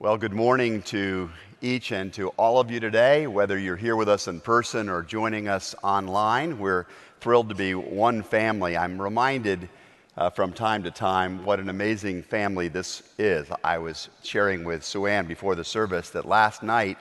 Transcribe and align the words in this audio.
Well, 0.00 0.16
good 0.16 0.32
morning 0.32 0.82
to 0.82 1.28
each 1.60 1.90
and 1.90 2.12
to 2.12 2.28
all 2.36 2.60
of 2.60 2.70
you 2.70 2.78
today, 2.78 3.26
whether 3.26 3.58
you're 3.58 3.74
here 3.74 3.96
with 3.96 4.08
us 4.08 4.28
in 4.28 4.38
person 4.38 4.88
or 4.88 5.02
joining 5.02 5.48
us 5.48 5.74
online. 5.82 6.60
We're 6.60 6.86
thrilled 7.18 7.48
to 7.48 7.56
be 7.56 7.74
one 7.74 8.22
family. 8.22 8.76
I'm 8.76 9.02
reminded 9.02 9.68
uh, 10.16 10.30
from 10.30 10.52
time 10.52 10.84
to 10.84 10.92
time 10.92 11.44
what 11.44 11.58
an 11.58 11.68
amazing 11.68 12.22
family 12.22 12.68
this 12.68 13.02
is. 13.18 13.48
I 13.64 13.78
was 13.78 14.08
sharing 14.22 14.62
with 14.62 14.84
Sue 14.84 15.06
Ann 15.06 15.26
before 15.26 15.56
the 15.56 15.64
service 15.64 16.10
that 16.10 16.26
last 16.26 16.62
night, 16.62 16.96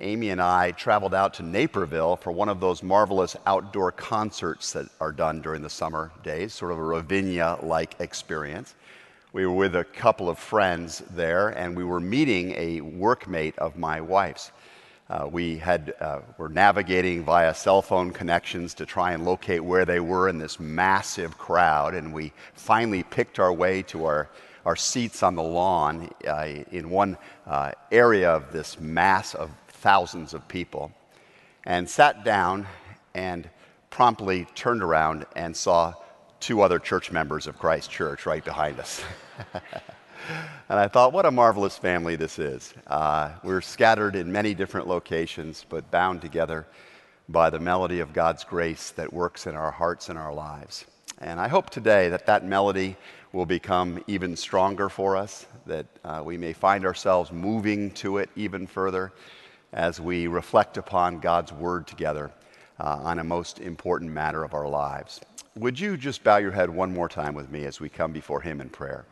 Amy 0.00 0.30
and 0.30 0.42
I 0.42 0.72
traveled 0.72 1.14
out 1.14 1.32
to 1.34 1.44
Naperville 1.44 2.16
for 2.16 2.32
one 2.32 2.48
of 2.48 2.58
those 2.58 2.82
marvelous 2.82 3.36
outdoor 3.46 3.92
concerts 3.92 4.72
that 4.72 4.88
are 5.00 5.12
done 5.12 5.40
during 5.40 5.62
the 5.62 5.70
summer 5.70 6.10
days, 6.24 6.52
sort 6.52 6.72
of 6.72 6.78
a 6.78 6.82
Ravinia 6.82 7.60
like 7.62 7.94
experience. 8.00 8.74
We 9.32 9.46
were 9.46 9.54
with 9.54 9.76
a 9.76 9.84
couple 9.84 10.28
of 10.28 10.40
friends 10.40 11.04
there, 11.08 11.50
and 11.50 11.76
we 11.76 11.84
were 11.84 12.00
meeting 12.00 12.50
a 12.56 12.80
workmate 12.80 13.56
of 13.58 13.78
my 13.78 14.00
wife's. 14.00 14.50
Uh, 15.08 15.28
we 15.30 15.56
had, 15.56 15.94
uh, 16.00 16.18
were 16.36 16.48
navigating 16.48 17.22
via 17.22 17.54
cell 17.54 17.80
phone 17.80 18.10
connections 18.10 18.74
to 18.74 18.86
try 18.86 19.12
and 19.12 19.24
locate 19.24 19.62
where 19.62 19.84
they 19.84 20.00
were 20.00 20.28
in 20.28 20.38
this 20.38 20.58
massive 20.58 21.38
crowd, 21.38 21.94
and 21.94 22.12
we 22.12 22.32
finally 22.54 23.04
picked 23.04 23.38
our 23.38 23.52
way 23.52 23.82
to 23.82 24.04
our, 24.04 24.28
our 24.66 24.74
seats 24.74 25.22
on 25.22 25.36
the 25.36 25.42
lawn 25.42 26.10
uh, 26.26 26.48
in 26.72 26.90
one 26.90 27.16
uh, 27.46 27.70
area 27.92 28.28
of 28.28 28.50
this 28.50 28.80
mass 28.80 29.36
of 29.36 29.48
thousands 29.68 30.34
of 30.34 30.46
people, 30.48 30.90
and 31.66 31.88
sat 31.88 32.24
down 32.24 32.66
and 33.14 33.48
promptly 33.90 34.44
turned 34.56 34.82
around 34.82 35.24
and 35.36 35.56
saw 35.56 35.94
two 36.40 36.62
other 36.62 36.78
church 36.78 37.12
members 37.12 37.46
of 37.46 37.58
Christ 37.58 37.90
Church 37.90 38.26
right 38.26 38.44
behind 38.44 38.80
us. 38.80 39.04
and 39.54 40.78
I 40.78 40.88
thought, 40.88 41.12
what 41.12 41.26
a 41.26 41.30
marvelous 41.30 41.76
family 41.76 42.16
this 42.16 42.38
is. 42.38 42.72
Uh, 42.86 43.30
we're 43.44 43.60
scattered 43.60 44.16
in 44.16 44.32
many 44.32 44.54
different 44.54 44.88
locations, 44.88 45.64
but 45.68 45.90
bound 45.90 46.22
together 46.22 46.66
by 47.28 47.50
the 47.50 47.60
melody 47.60 48.00
of 48.00 48.12
God's 48.12 48.42
grace 48.42 48.90
that 48.92 49.12
works 49.12 49.46
in 49.46 49.54
our 49.54 49.70
hearts 49.70 50.08
and 50.08 50.18
our 50.18 50.32
lives. 50.32 50.86
And 51.18 51.38
I 51.38 51.48
hope 51.48 51.68
today 51.68 52.08
that 52.08 52.26
that 52.26 52.44
melody 52.44 52.96
will 53.32 53.46
become 53.46 54.02
even 54.06 54.34
stronger 54.34 54.88
for 54.88 55.16
us, 55.16 55.46
that 55.66 55.86
uh, 56.02 56.22
we 56.24 56.38
may 56.38 56.54
find 56.54 56.84
ourselves 56.84 57.30
moving 57.30 57.90
to 57.92 58.16
it 58.18 58.30
even 58.34 58.66
further 58.66 59.12
as 59.72 60.00
we 60.00 60.26
reflect 60.26 60.78
upon 60.78 61.20
God's 61.20 61.52
word 61.52 61.86
together 61.86 62.32
uh, 62.80 62.98
on 63.02 63.18
a 63.18 63.24
most 63.24 63.60
important 63.60 64.10
matter 64.10 64.42
of 64.42 64.54
our 64.54 64.68
lives. 64.68 65.20
Would 65.56 65.78
you 65.80 65.96
just 65.96 66.22
bow 66.22 66.36
your 66.36 66.52
head 66.52 66.70
one 66.70 66.92
more 66.92 67.08
time 67.08 67.34
with 67.34 67.50
me 67.50 67.64
as 67.64 67.80
we 67.80 67.88
come 67.88 68.12
before 68.12 68.40
Him 68.40 68.60
in 68.60 68.68
prayer? 68.68 69.04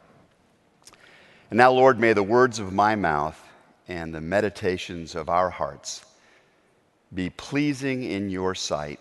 And 1.50 1.56
now, 1.56 1.72
Lord, 1.72 1.98
may 1.98 2.12
the 2.12 2.22
words 2.22 2.58
of 2.58 2.72
my 2.72 2.95
mouth 2.95 3.42
and 3.89 4.14
the 4.14 4.20
meditations 4.20 5.14
of 5.14 5.28
our 5.28 5.50
hearts 5.50 6.05
be 7.14 7.30
pleasing 7.30 8.05
in 8.05 8.28
your 8.30 8.55
sight. 8.55 9.00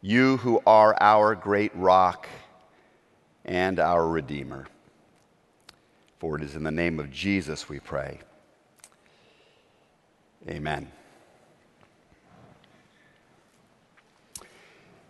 You 0.00 0.36
who 0.38 0.62
are 0.66 0.96
our 1.00 1.34
great 1.34 1.74
rock 1.74 2.28
and 3.44 3.78
our 3.78 4.06
Redeemer. 4.08 4.66
For 6.18 6.36
it 6.36 6.42
is 6.42 6.54
in 6.54 6.62
the 6.62 6.70
name 6.70 6.98
of 6.98 7.10
Jesus 7.10 7.68
we 7.68 7.80
pray. 7.80 8.20
Amen. 10.48 10.90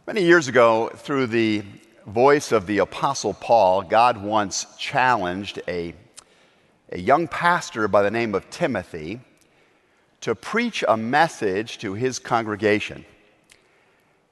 Many 0.06 0.22
years 0.22 0.46
ago, 0.46 0.88
through 0.94 1.26
the 1.26 1.64
voice 2.06 2.52
of 2.52 2.68
the 2.68 2.78
Apostle 2.78 3.34
Paul, 3.34 3.82
God 3.82 4.16
once 4.16 4.64
challenged 4.78 5.60
a, 5.66 5.94
a 6.92 6.98
young 7.00 7.26
pastor 7.26 7.88
by 7.88 8.02
the 8.02 8.10
name 8.12 8.32
of 8.36 8.48
Timothy 8.48 9.18
to 10.20 10.36
preach 10.36 10.84
a 10.86 10.96
message 10.96 11.78
to 11.78 11.94
his 11.94 12.20
congregation. 12.20 13.04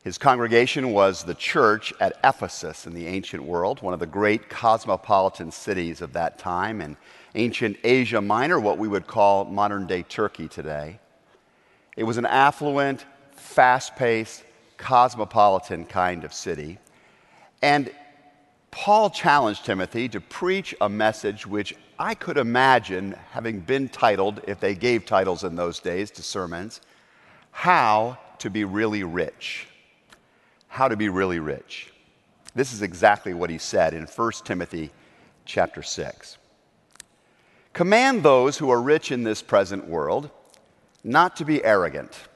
His 0.04 0.16
congregation 0.16 0.92
was 0.92 1.24
the 1.24 1.34
church 1.34 1.92
at 1.98 2.20
Ephesus 2.22 2.86
in 2.86 2.94
the 2.94 3.08
ancient 3.08 3.42
world, 3.42 3.82
one 3.82 3.94
of 3.94 3.98
the 3.98 4.06
great 4.06 4.48
cosmopolitan 4.48 5.50
cities 5.50 6.00
of 6.00 6.12
that 6.12 6.38
time 6.38 6.80
in 6.80 6.96
ancient 7.34 7.78
Asia 7.82 8.20
Minor, 8.20 8.60
what 8.60 8.78
we 8.78 8.86
would 8.86 9.08
call 9.08 9.44
modern 9.44 9.88
day 9.88 10.04
Turkey 10.04 10.46
today. 10.46 11.00
It 11.96 12.04
was 12.04 12.16
an 12.16 12.26
affluent, 12.26 13.04
fast 13.32 13.96
paced, 13.96 14.44
cosmopolitan 14.84 15.86
kind 15.86 16.24
of 16.24 16.34
city. 16.34 16.78
And 17.62 17.90
Paul 18.70 19.08
challenged 19.08 19.64
Timothy 19.64 20.10
to 20.10 20.20
preach 20.20 20.74
a 20.78 20.90
message 20.90 21.46
which 21.46 21.74
I 21.98 22.14
could 22.14 22.36
imagine 22.36 23.16
having 23.30 23.60
been 23.60 23.88
titled, 23.88 24.42
if 24.46 24.60
they 24.60 24.74
gave 24.74 25.06
titles 25.06 25.42
in 25.42 25.56
those 25.56 25.80
days 25.80 26.10
to 26.12 26.22
sermons, 26.22 26.82
How 27.50 28.18
to 28.40 28.50
Be 28.50 28.64
Really 28.64 29.04
Rich. 29.04 29.68
How 30.68 30.88
to 30.88 30.96
Be 30.96 31.08
Really 31.08 31.38
Rich. 31.38 31.90
This 32.54 32.74
is 32.74 32.82
exactly 32.82 33.32
what 33.32 33.48
he 33.48 33.56
said 33.56 33.94
in 33.94 34.04
1 34.04 34.32
Timothy 34.44 34.90
chapter 35.46 35.82
6. 35.82 36.36
Command 37.72 38.22
those 38.22 38.58
who 38.58 38.68
are 38.68 38.82
rich 38.82 39.10
in 39.10 39.24
this 39.24 39.40
present 39.40 39.88
world 39.88 40.28
not 41.02 41.36
to 41.36 41.46
be 41.46 41.64
arrogant 41.64 42.28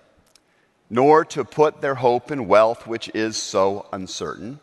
nor 0.91 1.25
to 1.25 1.45
put 1.45 1.81
their 1.81 1.97
hope 1.97 2.31
in 2.31 2.49
wealth, 2.49 2.87
which 2.87 3.11
is 3.15 3.37
so 3.37 3.87
uncertain, 3.93 4.61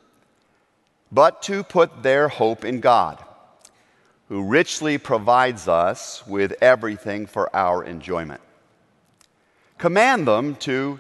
but 1.11 1.41
to 1.43 1.63
put 1.63 2.03
their 2.03 2.27
hope 2.27 2.65
in 2.65 2.79
God, 2.79 3.23
who 4.29 4.43
richly 4.43 4.97
provides 4.97 5.67
us 5.67 6.25
with 6.25 6.55
everything 6.61 7.27
for 7.27 7.55
our 7.55 7.83
enjoyment. 7.83 8.41
Command 9.77 10.27
them 10.27 10.55
to, 10.55 10.99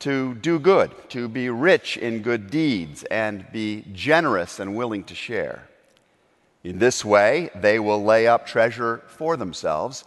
to 0.00 0.34
do 0.34 0.58
good, 0.58 0.90
to 1.10 1.28
be 1.28 1.50
rich 1.50 1.96
in 1.96 2.22
good 2.22 2.50
deeds, 2.50 3.04
and 3.04 3.46
be 3.52 3.84
generous 3.92 4.58
and 4.58 4.74
willing 4.74 5.04
to 5.04 5.14
share. 5.14 5.68
In 6.64 6.78
this 6.78 7.04
way, 7.04 7.50
they 7.54 7.78
will 7.78 8.02
lay 8.02 8.26
up 8.26 8.46
treasure 8.46 9.02
for 9.06 9.36
themselves 9.36 10.04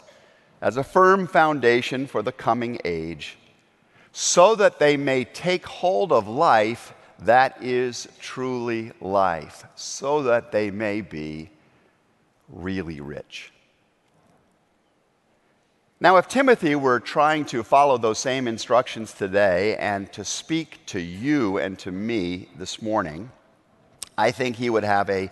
as 0.59 0.75
a 0.75 0.83
firm 0.83 1.27
foundation 1.27 2.07
for 2.07 2.21
the 2.23 2.31
coming 2.31 2.79
age 2.83 3.37
so 4.19 4.55
that 4.55 4.79
they 4.79 4.97
may 4.97 5.23
take 5.23 5.63
hold 5.67 6.11
of 6.11 6.27
life 6.27 6.91
that 7.19 7.63
is 7.63 8.07
truly 8.19 8.91
life, 8.99 9.63
so 9.75 10.23
that 10.23 10.51
they 10.51 10.71
may 10.71 11.01
be 11.01 11.51
really 12.49 12.99
rich. 12.99 13.53
Now, 15.99 16.17
if 16.17 16.27
Timothy 16.27 16.73
were 16.73 16.99
trying 16.99 17.45
to 17.45 17.61
follow 17.61 17.99
those 17.99 18.17
same 18.17 18.47
instructions 18.47 19.13
today 19.13 19.77
and 19.77 20.11
to 20.13 20.25
speak 20.25 20.83
to 20.87 20.99
you 20.99 21.59
and 21.59 21.77
to 21.77 21.91
me 21.91 22.49
this 22.57 22.81
morning, 22.81 23.29
I 24.17 24.31
think 24.31 24.55
he 24.55 24.71
would 24.71 24.83
have 24.83 25.11
a 25.11 25.29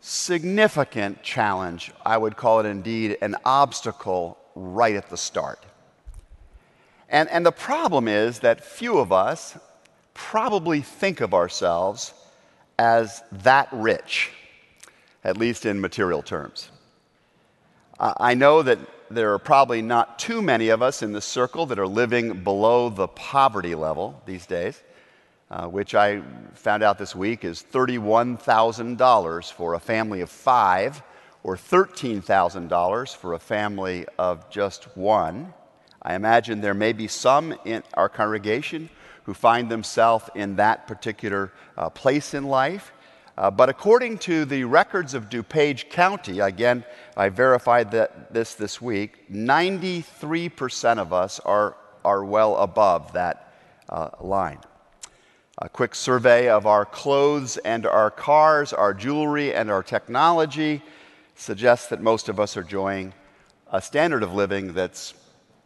significant 0.00 1.22
challenge. 1.22 1.92
I 2.02 2.16
would 2.16 2.38
call 2.38 2.60
it 2.60 2.66
indeed 2.66 3.18
an 3.20 3.36
obstacle 3.44 4.38
right 4.54 4.96
at 4.96 5.10
the 5.10 5.18
start. 5.18 5.66
And, 7.08 7.28
and 7.28 7.46
the 7.46 7.52
problem 7.52 8.08
is 8.08 8.40
that 8.40 8.64
few 8.64 8.98
of 8.98 9.12
us 9.12 9.56
probably 10.14 10.80
think 10.80 11.20
of 11.20 11.34
ourselves 11.34 12.14
as 12.78 13.22
that 13.30 13.68
rich, 13.72 14.30
at 15.24 15.36
least 15.36 15.66
in 15.66 15.80
material 15.80 16.22
terms. 16.22 16.70
I 17.98 18.34
know 18.34 18.62
that 18.62 18.78
there 19.10 19.32
are 19.32 19.38
probably 19.38 19.80
not 19.80 20.18
too 20.18 20.42
many 20.42 20.68
of 20.68 20.82
us 20.82 21.02
in 21.02 21.12
this 21.12 21.24
circle 21.24 21.64
that 21.66 21.78
are 21.78 21.86
living 21.86 22.42
below 22.42 22.90
the 22.90 23.08
poverty 23.08 23.74
level 23.74 24.20
these 24.26 24.44
days, 24.46 24.82
uh, 25.50 25.66
which 25.66 25.94
I 25.94 26.20
found 26.54 26.82
out 26.82 26.98
this 26.98 27.14
week 27.14 27.44
is 27.44 27.64
$31,000 27.72 29.52
for 29.52 29.74
a 29.74 29.78
family 29.78 30.20
of 30.20 30.28
five, 30.28 31.02
or 31.42 31.56
$13,000 31.56 33.16
for 33.16 33.34
a 33.34 33.38
family 33.38 34.04
of 34.18 34.50
just 34.50 34.84
one. 34.96 35.54
I 36.06 36.14
imagine 36.14 36.60
there 36.60 36.72
may 36.72 36.92
be 36.92 37.08
some 37.08 37.52
in 37.64 37.82
our 37.94 38.08
congregation 38.08 38.90
who 39.24 39.34
find 39.34 39.68
themselves 39.68 40.30
in 40.36 40.54
that 40.54 40.86
particular 40.86 41.50
uh, 41.76 41.90
place 41.90 42.32
in 42.32 42.44
life. 42.44 42.92
Uh, 43.36 43.50
but 43.50 43.68
according 43.68 44.18
to 44.18 44.44
the 44.44 44.62
records 44.62 45.14
of 45.14 45.28
DuPage 45.28 45.90
County, 45.90 46.38
again, 46.38 46.84
I 47.16 47.28
verified 47.28 47.90
that 47.90 48.32
this 48.32 48.54
this 48.54 48.80
week, 48.80 49.28
93% 49.32 50.98
of 50.98 51.12
us 51.12 51.40
are, 51.40 51.76
are 52.04 52.24
well 52.24 52.56
above 52.58 53.12
that 53.14 53.52
uh, 53.88 54.10
line. 54.20 54.60
A 55.58 55.68
quick 55.68 55.96
survey 55.96 56.48
of 56.48 56.66
our 56.66 56.84
clothes 56.84 57.56
and 57.56 57.84
our 57.84 58.12
cars, 58.12 58.72
our 58.72 58.94
jewelry 58.94 59.52
and 59.52 59.72
our 59.72 59.82
technology 59.82 60.82
suggests 61.34 61.88
that 61.88 62.00
most 62.00 62.28
of 62.28 62.38
us 62.38 62.56
are 62.56 62.62
enjoying 62.62 63.12
a 63.72 63.82
standard 63.82 64.22
of 64.22 64.32
living 64.32 64.72
that's 64.72 65.12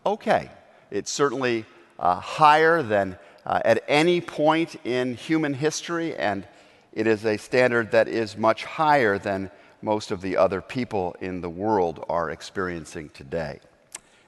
okay. 0.05 0.51
It's 0.91 1.11
certainly 1.11 1.65
uh, 1.99 2.17
higher 2.17 2.83
than 2.83 3.19
uh, 3.47 3.61
at 3.65 3.85
any 3.89 4.21
point 4.21 4.77
in 4.85 5.15
human 5.15 5.55
history, 5.55 6.17
and 6.17 6.47
it 6.93 7.07
is 7.07 7.25
a 7.25 7.37
standard 7.37 7.93
that 7.93 8.09
is 8.09 8.37
much 8.37 8.65
higher 8.65 9.19
than 9.19 9.51
most 9.83 10.11
of 10.11 10.21
the 10.21 10.37
other 10.37 10.61
people 10.61 11.17
in 11.21 11.41
the 11.41 11.49
world 11.49 12.05
are 12.09 12.31
experiencing 12.31 13.11
today. 13.11 13.61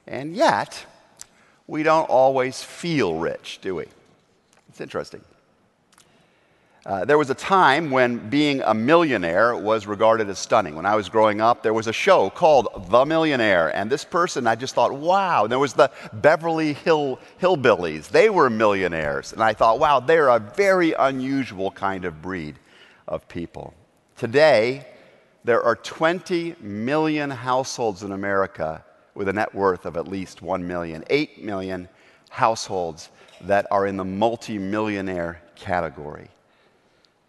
And 0.06 0.34
yet, 0.34 0.86
we 1.66 1.82
don't 1.82 2.08
always 2.08 2.62
feel 2.62 3.14
rich, 3.18 3.58
do 3.60 3.74
we? 3.74 3.86
It's 4.68 4.80
interesting. 4.80 5.22
Uh, 6.84 7.04
there 7.04 7.16
was 7.16 7.30
a 7.30 7.34
time 7.34 7.92
when 7.92 8.18
being 8.28 8.60
a 8.62 8.74
millionaire 8.74 9.54
was 9.54 9.86
regarded 9.86 10.28
as 10.28 10.36
stunning. 10.40 10.74
When 10.74 10.84
I 10.84 10.96
was 10.96 11.08
growing 11.08 11.40
up, 11.40 11.62
there 11.62 11.72
was 11.72 11.86
a 11.86 11.92
show 11.92 12.28
called 12.28 12.88
The 12.90 13.04
Millionaire, 13.04 13.68
and 13.76 13.88
this 13.88 14.04
person, 14.04 14.48
I 14.48 14.56
just 14.56 14.74
thought, 14.74 14.92
wow. 14.92 15.44
And 15.44 15.52
there 15.52 15.60
was 15.60 15.74
the 15.74 15.92
Beverly 16.12 16.72
Hill 16.72 17.20
Hillbillies. 17.40 18.08
They 18.08 18.30
were 18.30 18.50
millionaires. 18.50 19.32
And 19.32 19.44
I 19.44 19.52
thought, 19.52 19.78
wow, 19.78 20.00
they're 20.00 20.28
a 20.28 20.40
very 20.40 20.92
unusual 20.92 21.70
kind 21.70 22.04
of 22.04 22.20
breed 22.20 22.58
of 23.06 23.28
people. 23.28 23.74
Today, 24.16 24.84
there 25.44 25.62
are 25.62 25.76
20 25.76 26.56
million 26.60 27.30
households 27.30 28.02
in 28.02 28.10
America 28.10 28.84
with 29.14 29.28
a 29.28 29.32
net 29.32 29.54
worth 29.54 29.86
of 29.86 29.96
at 29.96 30.08
least 30.08 30.42
1 30.42 30.66
million. 30.66 31.04
8 31.10 31.44
million 31.44 31.88
households 32.28 33.10
that 33.42 33.68
are 33.70 33.86
in 33.86 33.96
the 33.96 34.04
multimillionaire 34.04 35.40
category. 35.54 36.28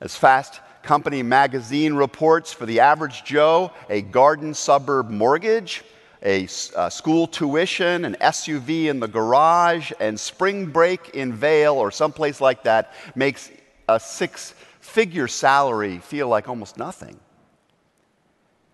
As 0.03 0.17
Fast 0.17 0.59
Company 0.81 1.23
magazine 1.23 1.93
reports, 1.93 2.51
for 2.51 2.65
the 2.65 2.81
average 2.81 3.23
Joe, 3.23 3.71
a 3.89 4.01
garden 4.01 4.53
suburb 4.53 5.09
mortgage, 5.09 5.81
a, 6.21 6.43
a, 6.75 6.91
school 6.91 7.25
tuition, 7.25 8.03
an 8.03 8.17
SUV 8.19 8.87
in 8.87 8.99
the 8.99 9.07
garage, 9.07 9.93
and 10.01 10.19
spring 10.19 10.65
break 10.65 11.11
in 11.11 11.31
Vail 11.31 11.75
or 11.75 11.89
someplace 11.89 12.41
like 12.41 12.63
that 12.63 12.93
makes 13.15 13.49
a 13.87 13.97
six 13.97 14.53
figure 14.81 15.29
salary 15.29 15.99
feel 15.99 16.27
like 16.27 16.49
almost 16.49 16.77
nothing. 16.77 17.17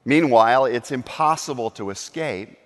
Meanwhile, 0.05 0.65
it's 0.65 0.91
impossible 0.91 1.69
to 1.71 1.91
escape 1.91 2.57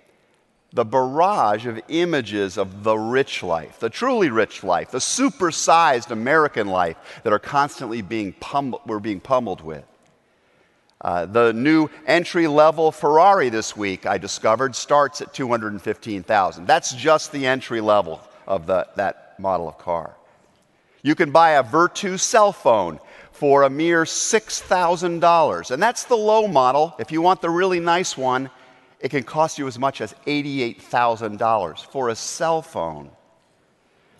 the 0.74 0.84
barrage 0.84 1.66
of 1.66 1.80
images 1.88 2.58
of 2.58 2.82
the 2.82 2.96
rich 2.96 3.44
life, 3.44 3.78
the 3.78 3.88
truly 3.88 4.28
rich 4.28 4.64
life, 4.64 4.90
the 4.90 4.98
supersized 4.98 6.10
American 6.10 6.66
life 6.66 6.96
that 7.22 7.32
are 7.32 7.38
constantly 7.38 8.02
being 8.02 8.32
pummeled, 8.34 8.82
we're 8.84 8.98
being 8.98 9.20
pummeled 9.20 9.60
with. 9.60 9.84
Uh, 11.00 11.26
the 11.26 11.52
new 11.52 11.88
entry 12.06 12.48
level 12.48 12.90
Ferrari 12.90 13.50
this 13.50 13.76
week, 13.76 14.04
I 14.04 14.18
discovered, 14.18 14.74
starts 14.74 15.20
at 15.20 15.32
215,000. 15.32 16.66
That's 16.66 16.92
just 16.94 17.30
the 17.30 17.46
entry 17.46 17.80
level 17.80 18.20
of 18.46 18.66
the, 18.66 18.88
that 18.96 19.38
model 19.38 19.68
of 19.68 19.78
car. 19.78 20.16
You 21.02 21.14
can 21.14 21.30
buy 21.30 21.52
a 21.52 21.62
Vertu 21.62 22.18
cell 22.18 22.52
phone 22.52 22.98
for 23.30 23.62
a 23.62 23.70
mere 23.70 24.04
$6,000, 24.04 25.70
and 25.70 25.82
that's 25.82 26.04
the 26.04 26.16
low 26.16 26.48
model. 26.48 26.96
If 26.98 27.12
you 27.12 27.20
want 27.20 27.42
the 27.42 27.50
really 27.50 27.80
nice 27.80 28.16
one, 28.16 28.48
it 29.00 29.10
can 29.10 29.22
cost 29.22 29.58
you 29.58 29.66
as 29.66 29.78
much 29.78 30.00
as 30.00 30.14
$88,000 30.26 31.86
for 31.86 32.08
a 32.08 32.14
cell 32.14 32.62
phone. 32.62 33.10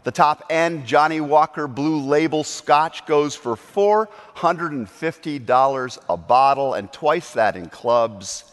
The 0.05 0.12
top 0.12 0.44
end 0.50 0.87
Johnnie 0.87 1.23
Walker 1.23 1.67
Blue 1.67 1.99
Label 2.00 2.44
Scotch 2.44 3.06
goes 3.06 3.35
for 3.35 3.56
$450 3.56 5.99
a 6.09 6.17
bottle 6.17 6.75
and 6.75 6.93
twice 6.93 7.32
that 7.32 7.56
in 7.56 7.69
clubs. 7.71 8.44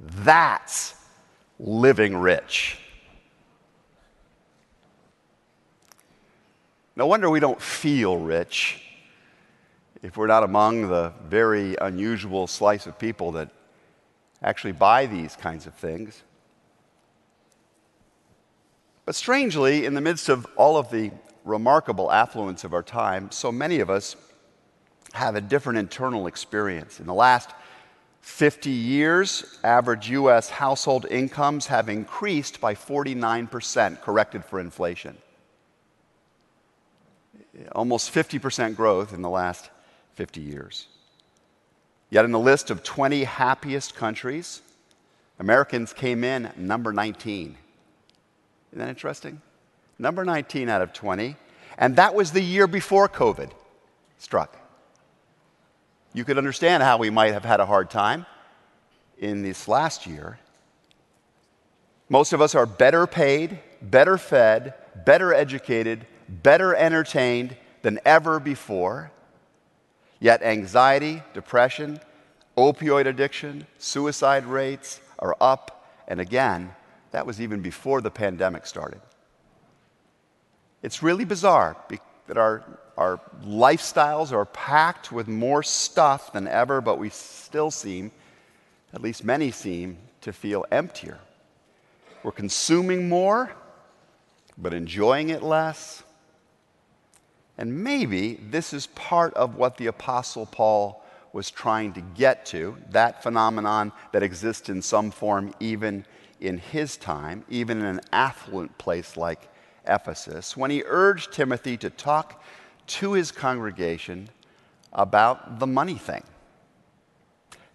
That's 0.00 0.94
living 1.60 2.16
rich. 2.16 2.78
No 6.96 7.06
wonder 7.06 7.30
we 7.30 7.38
don't 7.38 7.62
feel 7.62 8.16
rich 8.16 8.82
if 10.02 10.16
we're 10.16 10.26
not 10.26 10.42
among 10.42 10.88
the 10.88 11.12
very 11.28 11.76
unusual 11.80 12.48
slice 12.48 12.88
of 12.88 12.98
people 12.98 13.30
that 13.32 13.50
actually 14.42 14.72
buy 14.72 15.06
these 15.06 15.36
kinds 15.36 15.66
of 15.66 15.74
things. 15.74 16.22
But 19.04 19.14
strangely, 19.14 19.86
in 19.86 19.94
the 19.94 20.00
midst 20.00 20.28
of 20.28 20.46
all 20.56 20.76
of 20.76 20.90
the 20.90 21.10
remarkable 21.44 22.12
affluence 22.12 22.64
of 22.64 22.74
our 22.74 22.82
time, 22.82 23.30
so 23.30 23.50
many 23.50 23.80
of 23.80 23.88
us 23.88 24.16
have 25.14 25.34
a 25.34 25.40
different 25.40 25.78
internal 25.78 26.26
experience. 26.26 27.00
In 27.00 27.06
the 27.06 27.14
last 27.14 27.50
50 28.20 28.70
years, 28.70 29.58
average 29.64 30.10
US 30.10 30.50
household 30.50 31.06
incomes 31.10 31.66
have 31.68 31.88
increased 31.88 32.60
by 32.60 32.74
49%, 32.74 34.02
corrected 34.02 34.44
for 34.44 34.60
inflation. 34.60 35.16
Almost 37.72 38.12
50% 38.12 38.76
growth 38.76 39.14
in 39.14 39.22
the 39.22 39.30
last 39.30 39.70
50 40.14 40.42
years. 40.42 40.86
Yet, 42.10 42.24
in 42.24 42.32
the 42.32 42.38
list 42.38 42.70
of 42.70 42.82
20 42.82 43.24
happiest 43.24 43.94
countries, 43.94 44.62
Americans 45.38 45.92
came 45.92 46.24
in 46.24 46.50
number 46.56 46.92
19. 46.92 47.56
Isn't 48.70 48.78
that 48.78 48.88
interesting? 48.88 49.40
Number 49.98 50.24
19 50.24 50.68
out 50.68 50.82
of 50.82 50.92
20. 50.92 51.36
And 51.76 51.96
that 51.96 52.14
was 52.14 52.32
the 52.32 52.40
year 52.40 52.66
before 52.66 53.08
COVID 53.08 53.50
struck. 54.18 54.56
You 56.12 56.24
could 56.24 56.38
understand 56.38 56.82
how 56.82 56.96
we 56.96 57.10
might 57.10 57.32
have 57.32 57.44
had 57.44 57.60
a 57.60 57.66
hard 57.66 57.90
time 57.90 58.26
in 59.18 59.42
this 59.42 59.68
last 59.68 60.06
year. 60.06 60.38
Most 62.08 62.32
of 62.32 62.40
us 62.40 62.54
are 62.54 62.66
better 62.66 63.06
paid, 63.06 63.58
better 63.82 64.16
fed, 64.16 64.74
better 65.04 65.34
educated, 65.34 66.06
better 66.28 66.74
entertained 66.74 67.56
than 67.82 68.00
ever 68.04 68.40
before. 68.40 69.10
Yet 70.20 70.42
anxiety, 70.42 71.22
depression, 71.32 72.00
opioid 72.56 73.06
addiction, 73.06 73.66
suicide 73.78 74.44
rates 74.46 75.00
are 75.18 75.36
up. 75.40 75.86
And 76.08 76.20
again, 76.20 76.74
that 77.12 77.26
was 77.26 77.40
even 77.40 77.60
before 77.60 78.00
the 78.00 78.10
pandemic 78.10 78.66
started. 78.66 79.00
It's 80.82 81.02
really 81.02 81.24
bizarre 81.24 81.76
that 82.26 82.36
our, 82.36 82.62
our 82.96 83.20
lifestyles 83.44 84.32
are 84.32 84.44
packed 84.44 85.10
with 85.10 85.28
more 85.28 85.62
stuff 85.62 86.32
than 86.32 86.46
ever, 86.46 86.80
but 86.80 86.98
we 86.98 87.08
still 87.10 87.70
seem, 87.70 88.10
at 88.92 89.00
least 89.00 89.24
many 89.24 89.50
seem, 89.50 89.98
to 90.20 90.32
feel 90.32 90.64
emptier. 90.70 91.18
We're 92.22 92.32
consuming 92.32 93.08
more, 93.08 93.52
but 94.56 94.74
enjoying 94.74 95.30
it 95.30 95.42
less. 95.42 96.02
And 97.58 97.82
maybe 97.82 98.34
this 98.34 98.72
is 98.72 98.86
part 98.86 99.34
of 99.34 99.56
what 99.56 99.76
the 99.76 99.88
Apostle 99.88 100.46
Paul 100.46 101.04
was 101.32 101.50
trying 101.50 101.92
to 101.92 102.00
get 102.00 102.46
to, 102.46 102.76
that 102.90 103.22
phenomenon 103.22 103.92
that 104.12 104.22
exists 104.22 104.68
in 104.68 104.80
some 104.80 105.10
form 105.10 105.52
even 105.60 106.06
in 106.40 106.58
his 106.58 106.96
time, 106.96 107.44
even 107.48 107.78
in 107.80 107.84
an 107.84 108.00
affluent 108.12 108.78
place 108.78 109.16
like 109.16 109.48
Ephesus, 109.86 110.56
when 110.56 110.70
he 110.70 110.84
urged 110.86 111.32
Timothy 111.32 111.76
to 111.78 111.90
talk 111.90 112.42
to 112.86 113.12
his 113.12 113.32
congregation 113.32 114.28
about 114.92 115.58
the 115.58 115.66
money 115.66 115.98
thing. 115.98 116.22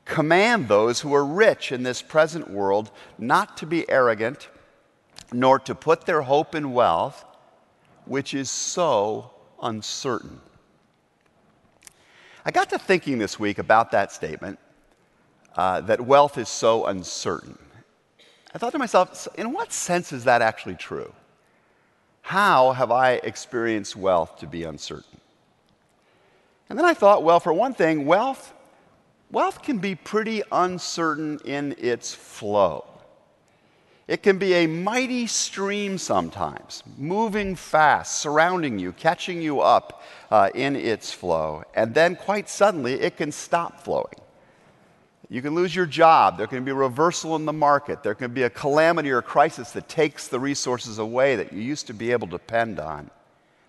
Command 0.05 0.67
those 0.67 1.01
who 1.01 1.13
are 1.13 1.25
rich 1.25 1.71
in 1.71 1.83
this 1.83 2.01
present 2.01 2.49
world 2.49 2.89
not 3.17 3.57
to 3.57 3.65
be 3.65 3.89
arrogant, 3.89 4.47
nor 5.31 5.59
to 5.59 5.75
put 5.75 6.05
their 6.05 6.21
hope 6.21 6.55
in 6.55 6.73
wealth, 6.73 7.25
which 8.05 8.33
is 8.33 8.49
so 8.49 9.32
uncertain. 9.63 10.39
I 12.45 12.51
got 12.51 12.69
to 12.69 12.77
thinking 12.77 13.17
this 13.17 13.39
week 13.39 13.57
about 13.57 13.91
that 13.91 14.11
statement 14.11 14.59
uh, 15.55 15.81
that 15.81 16.01
wealth 16.01 16.37
is 16.37 16.49
so 16.49 16.85
uncertain. 16.85 17.57
I 18.53 18.57
thought 18.57 18.73
to 18.73 18.79
myself, 18.79 19.27
in 19.35 19.51
what 19.51 19.71
sense 19.71 20.13
is 20.13 20.25
that 20.25 20.41
actually 20.41 20.75
true? 20.75 21.13
How 22.21 22.73
have 22.73 22.91
I 22.91 23.13
experienced 23.13 23.95
wealth 23.95 24.37
to 24.39 24.47
be 24.47 24.63
uncertain? 24.63 25.19
And 26.69 26.77
then 26.77 26.85
I 26.85 26.93
thought, 26.93 27.23
well, 27.23 27.39
for 27.39 27.53
one 27.53 27.73
thing, 27.73 28.05
wealth, 28.05 28.53
wealth 29.31 29.61
can 29.61 29.79
be 29.79 29.95
pretty 29.95 30.43
uncertain 30.51 31.39
in 31.45 31.75
its 31.77 32.13
flow. 32.13 32.85
It 34.07 34.21
can 34.21 34.37
be 34.37 34.53
a 34.53 34.67
mighty 34.67 35.27
stream 35.27 35.97
sometimes, 35.97 36.83
moving 36.97 37.55
fast, 37.55 38.19
surrounding 38.19 38.77
you, 38.77 38.91
catching 38.91 39.41
you 39.41 39.61
up 39.61 40.03
uh, 40.29 40.49
in 40.53 40.75
its 40.75 41.13
flow. 41.13 41.63
And 41.73 41.93
then 41.93 42.17
quite 42.17 42.49
suddenly, 42.49 42.93
it 42.93 43.15
can 43.15 43.31
stop 43.31 43.79
flowing. 43.81 44.15
You 45.29 45.41
can 45.41 45.55
lose 45.55 45.73
your 45.73 45.85
job. 45.85 46.37
There 46.37 46.47
can 46.47 46.65
be 46.65 46.71
a 46.71 46.75
reversal 46.75 47.35
in 47.37 47.45
the 47.45 47.53
market. 47.53 48.03
There 48.03 48.13
can 48.13 48.33
be 48.33 48.43
a 48.43 48.49
calamity 48.49 49.09
or 49.09 49.19
a 49.19 49.23
crisis 49.23 49.71
that 49.71 49.87
takes 49.87 50.27
the 50.27 50.39
resources 50.39 50.99
away 50.99 51.37
that 51.37 51.53
you 51.53 51.61
used 51.61 51.87
to 51.87 51.93
be 51.93 52.11
able 52.11 52.27
to 52.27 52.31
depend 52.31 52.79
on. 52.79 53.09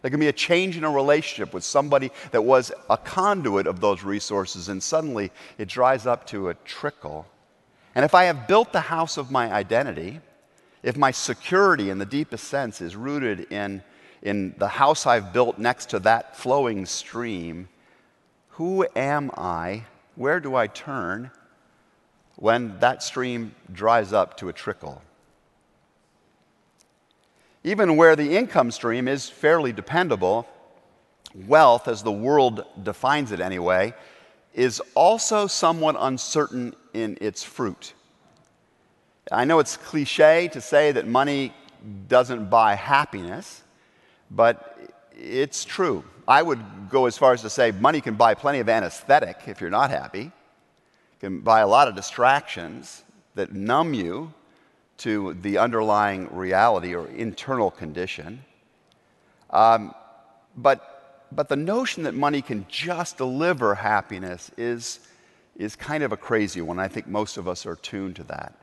There 0.02 0.10
can 0.10 0.20
be 0.20 0.28
a 0.28 0.32
change 0.32 0.76
in 0.76 0.84
a 0.84 0.90
relationship 0.90 1.54
with 1.54 1.64
somebody 1.64 2.10
that 2.32 2.42
was 2.42 2.72
a 2.90 2.98
conduit 2.98 3.66
of 3.66 3.80
those 3.80 4.02
resources, 4.02 4.68
and 4.68 4.82
suddenly 4.82 5.30
it 5.56 5.68
dries 5.68 6.06
up 6.06 6.26
to 6.26 6.50
a 6.50 6.54
trickle. 6.54 7.24
And 7.94 8.04
if 8.04 8.14
I 8.14 8.24
have 8.24 8.48
built 8.48 8.72
the 8.72 8.80
house 8.80 9.16
of 9.16 9.30
my 9.30 9.52
identity, 9.52 10.20
if 10.82 10.96
my 10.96 11.10
security 11.10 11.90
in 11.90 11.98
the 11.98 12.06
deepest 12.06 12.44
sense 12.44 12.80
is 12.80 12.96
rooted 12.96 13.52
in, 13.52 13.82
in 14.22 14.54
the 14.58 14.68
house 14.68 15.06
I've 15.06 15.32
built 15.32 15.58
next 15.58 15.90
to 15.90 15.98
that 16.00 16.36
flowing 16.36 16.86
stream, 16.86 17.68
who 18.50 18.86
am 18.96 19.30
I? 19.36 19.84
Where 20.16 20.40
do 20.40 20.54
I 20.54 20.66
turn 20.66 21.30
when 22.36 22.78
that 22.80 23.02
stream 23.02 23.54
dries 23.72 24.12
up 24.12 24.36
to 24.38 24.48
a 24.48 24.52
trickle. 24.52 25.02
Even 27.62 27.96
where 27.96 28.16
the 28.16 28.36
income 28.36 28.70
stream 28.70 29.08
is 29.08 29.28
fairly 29.28 29.72
dependable, 29.72 30.46
wealth, 31.46 31.88
as 31.88 32.02
the 32.02 32.12
world 32.12 32.64
defines 32.82 33.32
it 33.32 33.40
anyway, 33.40 33.94
is 34.52 34.82
also 34.94 35.46
somewhat 35.46 35.96
uncertain 35.98 36.74
in 36.94 37.18
its 37.20 37.42
fruit. 37.42 37.92
I 39.30 39.44
know 39.44 39.58
it's 39.58 39.76
cliche 39.76 40.48
to 40.48 40.60
say 40.60 40.92
that 40.92 41.06
money 41.06 41.52
doesn't 42.08 42.48
buy 42.48 42.74
happiness, 42.74 43.62
but 44.30 44.78
it's 45.18 45.64
true. 45.64 46.04
I 46.26 46.42
would 46.42 46.60
go 46.88 47.06
as 47.06 47.18
far 47.18 47.32
as 47.32 47.42
to 47.42 47.50
say 47.50 47.70
money 47.72 48.00
can 48.00 48.14
buy 48.14 48.34
plenty 48.34 48.60
of 48.60 48.68
anesthetic 48.68 49.42
if 49.46 49.60
you're 49.60 49.70
not 49.70 49.90
happy, 49.90 50.32
can 51.20 51.40
buy 51.40 51.60
a 51.60 51.66
lot 51.66 51.88
of 51.88 51.94
distractions 51.94 53.02
that 53.34 53.52
numb 53.52 53.94
you 53.94 54.32
to 54.98 55.34
the 55.34 55.58
underlying 55.58 56.28
reality 56.34 56.94
or 56.94 57.08
internal 57.08 57.70
condition. 57.70 58.44
Um, 59.50 59.94
but, 60.56 61.26
but 61.32 61.48
the 61.48 61.56
notion 61.56 62.04
that 62.04 62.14
money 62.14 62.42
can 62.42 62.66
just 62.68 63.18
deliver 63.18 63.74
happiness 63.74 64.50
is, 64.56 65.00
is 65.56 65.76
kind 65.76 66.02
of 66.02 66.12
a 66.12 66.16
crazy 66.16 66.60
one. 66.60 66.78
I 66.78 66.88
think 66.88 67.06
most 67.06 67.36
of 67.36 67.46
us 67.46 67.66
are 67.66 67.76
tuned 67.76 68.16
to 68.16 68.24
that. 68.24 68.54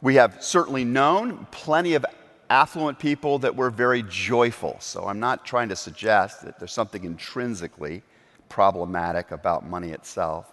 We 0.00 0.16
have 0.16 0.42
certainly 0.42 0.84
known 0.84 1.46
plenty 1.50 1.94
of 1.94 2.04
affluent 2.50 2.98
people 2.98 3.38
that 3.40 3.54
were 3.54 3.70
very 3.70 4.02
joyful. 4.02 4.76
So 4.80 5.06
I'm 5.06 5.20
not 5.20 5.44
trying 5.44 5.68
to 5.70 5.76
suggest 5.76 6.42
that 6.42 6.58
there's 6.58 6.72
something 6.72 7.04
intrinsically 7.04 8.02
problematic 8.48 9.30
about 9.30 9.68
money 9.68 9.90
itself. 9.90 10.52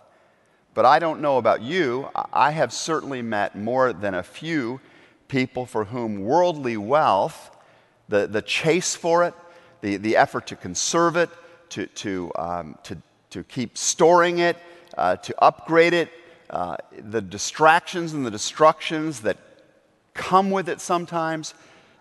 But 0.74 0.86
I 0.86 1.00
don't 1.00 1.22
know 1.22 1.38
about 1.38 1.62
you. 1.62 2.10
I 2.34 2.52
have 2.52 2.74
certainly 2.74 3.22
met 3.22 3.56
more 3.56 3.94
than 3.94 4.14
a 4.14 4.24
few 4.24 4.82
people 5.28 5.66
for 5.66 5.86
whom 5.86 6.20
worldly 6.22 6.76
wealth, 6.76 7.56
the, 8.10 8.28
the 8.28 8.42
chase 8.42 8.94
for 8.94 9.24
it, 9.24 9.34
the, 9.82 9.98
the 9.98 10.18
effort 10.18 10.48
to 10.48 10.56
conserve 10.56 11.16
it, 11.16 11.30
to, 11.70 11.88
to, 11.88 12.32
um, 12.38 12.78
to, 12.84 12.98
to 13.30 13.44
keep 13.44 13.78
storing 13.78 14.40
it, 14.40 14.58
uh, 14.98 15.16
to 15.18 15.44
upgrade 15.44 15.94
it, 15.94 16.10
uh, 16.50 16.78
the 16.92 17.22
distractions 17.22 18.14
and 18.14 18.26
the 18.26 18.32
destructions 18.32 19.22
that 19.22 19.38
come 20.14 20.52
with 20.52 20.70
it 20.70 20.80
sometimes 20.80 21.54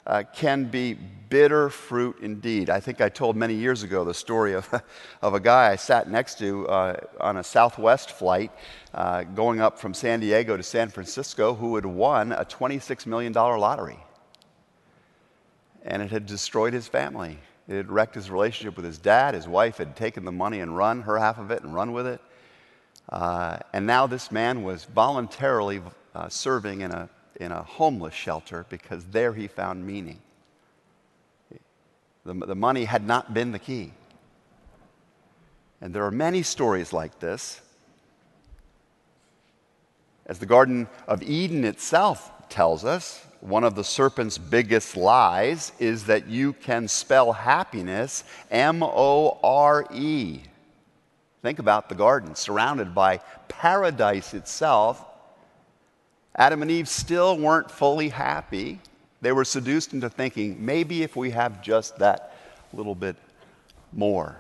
uh, 0.07 0.23
can 0.35 0.65
be 0.65 0.95
bitter 0.95 1.69
fruit 1.69 2.17
indeed. 2.21 2.71
I 2.71 2.79
think 2.79 3.01
I 3.01 3.09
told 3.09 3.37
many 3.37 3.55
years 3.55 3.83
ago 3.83 4.05
the 4.05 4.15
story 4.15 4.53
of, 4.53 4.69
of 5.23 5.35
a 5.35 5.41
guy 5.41 5.71
I 5.73 5.77
sat 5.77 6.09
next 6.09 6.39
to 6.39 6.69
uh, 6.69 6.97
on 7.21 7.39
a 7.39 7.45
Southwest 7.45 8.11
flight 8.11 8.53
uh, 8.93 9.25
going 9.25 9.61
up 9.61 9.79
from 9.79 9.95
San 9.95 10.21
Diego 10.21 10.57
to 10.57 10.63
San 10.63 10.91
Francisco 10.91 11.55
who 11.55 11.75
had 11.75 11.87
won 11.87 12.33
a 12.33 12.45
$26 12.45 13.07
million 13.07 13.33
lottery. 13.33 13.99
And 15.83 16.03
it 16.03 16.11
had 16.11 16.27
destroyed 16.27 16.73
his 16.73 16.87
family. 16.87 17.39
It 17.67 17.75
had 17.75 17.91
wrecked 17.91 18.15
his 18.15 18.31
relationship 18.31 18.77
with 18.77 18.85
his 18.85 18.99
dad. 18.99 19.35
His 19.35 19.49
wife 19.49 19.79
had 19.79 19.97
taken 19.97 20.25
the 20.25 20.33
money 20.33 20.61
and 20.61 20.77
run, 20.77 21.03
her 21.03 21.19
half 21.19 21.39
of 21.39 21.51
it, 21.51 21.63
and 21.63 21.75
run 21.75 21.93
with 21.93 22.07
it. 22.07 22.21
Uh, 23.09 23.59
and 23.73 23.87
now 23.87 24.07
this 24.07 24.33
man 24.33 24.63
was 24.63 24.85
voluntarily 24.85 25.81
uh, 26.15 26.29
serving 26.29 26.81
in 26.81 26.91
a 26.91 27.09
in 27.41 27.53
a 27.53 27.63
homeless 27.63 28.15
shelter 28.15 28.67
because 28.69 29.05
there 29.07 29.33
he 29.33 29.49
found 29.49 29.87
meaning. 29.87 30.21
The, 32.25 32.35
the 32.35 32.55
money 32.55 32.85
had 32.85 33.07
not 33.07 33.35
been 33.35 33.53
the 33.53 33.59
key. 33.59 33.93
And 35.81 35.95
there 35.95 36.05
are 36.05 36.11
many 36.11 36.43
stories 36.43 36.93
like 36.93 37.19
this. 37.19 37.61
As 40.27 40.39
the 40.39 40.47
Garden 40.47 40.89
of 41.07 41.23
Eden 41.23 41.65
itself 41.65 42.33
tells 42.49 42.85
us, 42.85 43.27
one 43.41 43.63
of 43.63 43.75
the 43.75 43.85
serpent's 43.85 44.39
biggest 44.39 44.97
lies 44.97 45.73
is 45.79 46.07
that 46.07 46.29
you 46.29 46.55
can 46.55 46.89
spell 46.89 47.33
happiness 47.33 48.25
M 48.51 48.83
O 48.83 49.39
R 49.43 49.87
E. 49.93 50.41
Think 51.45 51.59
about 51.59 51.91
the 51.91 51.95
garden, 51.95 52.35
surrounded 52.35 52.95
by 52.95 53.21
paradise 53.49 54.33
itself, 54.33 55.05
Adam 56.35 56.63
and 56.63 56.71
Eve 56.71 56.89
still 56.89 57.37
weren't 57.37 57.71
fully 57.71 58.09
happy. 58.09 58.81
They 59.21 59.31
were 59.31 59.45
seduced 59.45 59.93
into 59.93 60.09
thinking 60.09 60.65
maybe 60.65 61.03
if 61.03 61.17
we 61.17 61.33
have 61.33 61.61
just 61.61 61.99
that 61.99 62.35
little 62.73 62.95
bit 62.95 63.17
more. 63.93 64.39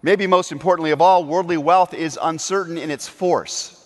Maybe 0.00 0.26
most 0.26 0.52
importantly 0.52 0.92
of 0.92 1.02
all, 1.02 1.22
worldly 1.22 1.58
wealth 1.58 1.92
is 1.92 2.18
uncertain 2.22 2.78
in 2.78 2.90
its 2.90 3.06
force, 3.06 3.77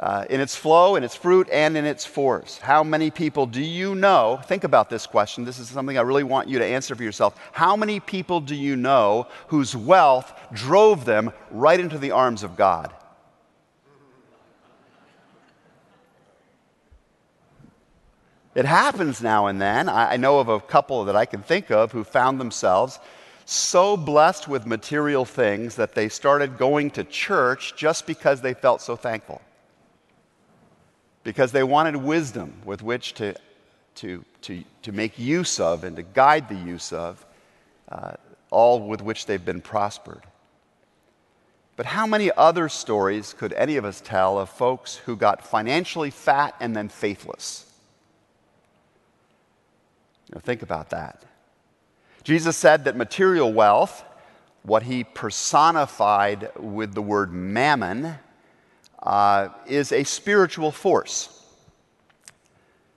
uh, 0.00 0.24
in 0.28 0.40
its 0.40 0.56
flow, 0.56 0.96
in 0.96 1.04
its 1.04 1.14
fruit, 1.14 1.48
and 1.52 1.76
in 1.76 1.84
its 1.84 2.04
force. 2.04 2.58
How 2.58 2.82
many 2.82 3.10
people 3.10 3.46
do 3.46 3.62
you 3.62 3.94
know? 3.94 4.40
Think 4.44 4.64
about 4.64 4.90
this 4.90 5.06
question. 5.06 5.44
This 5.44 5.58
is 5.58 5.68
something 5.68 5.96
I 5.96 6.02
really 6.02 6.24
want 6.24 6.48
you 6.48 6.58
to 6.58 6.64
answer 6.64 6.94
for 6.94 7.04
yourself. 7.04 7.38
How 7.52 7.76
many 7.76 8.00
people 8.00 8.40
do 8.40 8.56
you 8.56 8.74
know 8.74 9.28
whose 9.48 9.76
wealth 9.76 10.32
drove 10.52 11.04
them 11.04 11.32
right 11.50 11.78
into 11.78 11.98
the 11.98 12.10
arms 12.10 12.42
of 12.42 12.56
God? 12.56 12.92
It 18.54 18.64
happens 18.64 19.20
now 19.20 19.46
and 19.46 19.60
then. 19.60 19.88
I 19.88 20.16
know 20.16 20.38
of 20.38 20.48
a 20.48 20.60
couple 20.60 21.04
that 21.06 21.16
I 21.16 21.24
can 21.24 21.42
think 21.42 21.72
of 21.72 21.90
who 21.90 22.04
found 22.04 22.40
themselves 22.40 23.00
so 23.46 23.96
blessed 23.96 24.48
with 24.48 24.64
material 24.64 25.24
things 25.24 25.74
that 25.76 25.94
they 25.94 26.08
started 26.08 26.56
going 26.56 26.90
to 26.92 27.04
church 27.04 27.74
just 27.76 28.06
because 28.06 28.40
they 28.40 28.54
felt 28.54 28.80
so 28.80 28.94
thankful. 28.94 29.42
Because 31.24 31.52
they 31.52 31.64
wanted 31.64 31.96
wisdom 31.96 32.54
with 32.64 32.82
which 32.82 33.14
to, 33.14 33.34
to, 33.96 34.24
to, 34.42 34.62
to 34.82 34.92
make 34.92 35.18
use 35.18 35.58
of 35.58 35.82
and 35.82 35.96
to 35.96 36.02
guide 36.02 36.48
the 36.48 36.54
use 36.54 36.92
of, 36.92 37.24
uh, 37.90 38.12
all 38.50 38.86
with 38.86 39.02
which 39.02 39.26
they've 39.26 39.44
been 39.44 39.60
prospered. 39.60 40.22
But 41.76 41.86
how 41.86 42.06
many 42.06 42.30
other 42.36 42.68
stories 42.68 43.32
could 43.32 43.52
any 43.54 43.76
of 43.76 43.84
us 43.84 44.00
tell 44.00 44.38
of 44.38 44.48
folks 44.48 44.96
who 44.96 45.16
got 45.16 45.44
financially 45.44 46.10
fat 46.10 46.54
and 46.60 46.76
then 46.76 46.88
faithless? 46.88 47.72
Now, 50.32 50.40
think 50.40 50.62
about 50.62 50.90
that. 50.90 51.22
Jesus 52.22 52.56
said 52.56 52.84
that 52.84 52.96
material 52.96 53.52
wealth, 53.52 54.04
what 54.62 54.84
he 54.84 55.04
personified 55.04 56.50
with 56.58 56.94
the 56.94 57.02
word 57.02 57.32
mammon, 57.32 58.14
uh, 59.04 59.50
is 59.66 59.92
a 59.92 60.02
spiritual 60.04 60.70
force. 60.70 61.30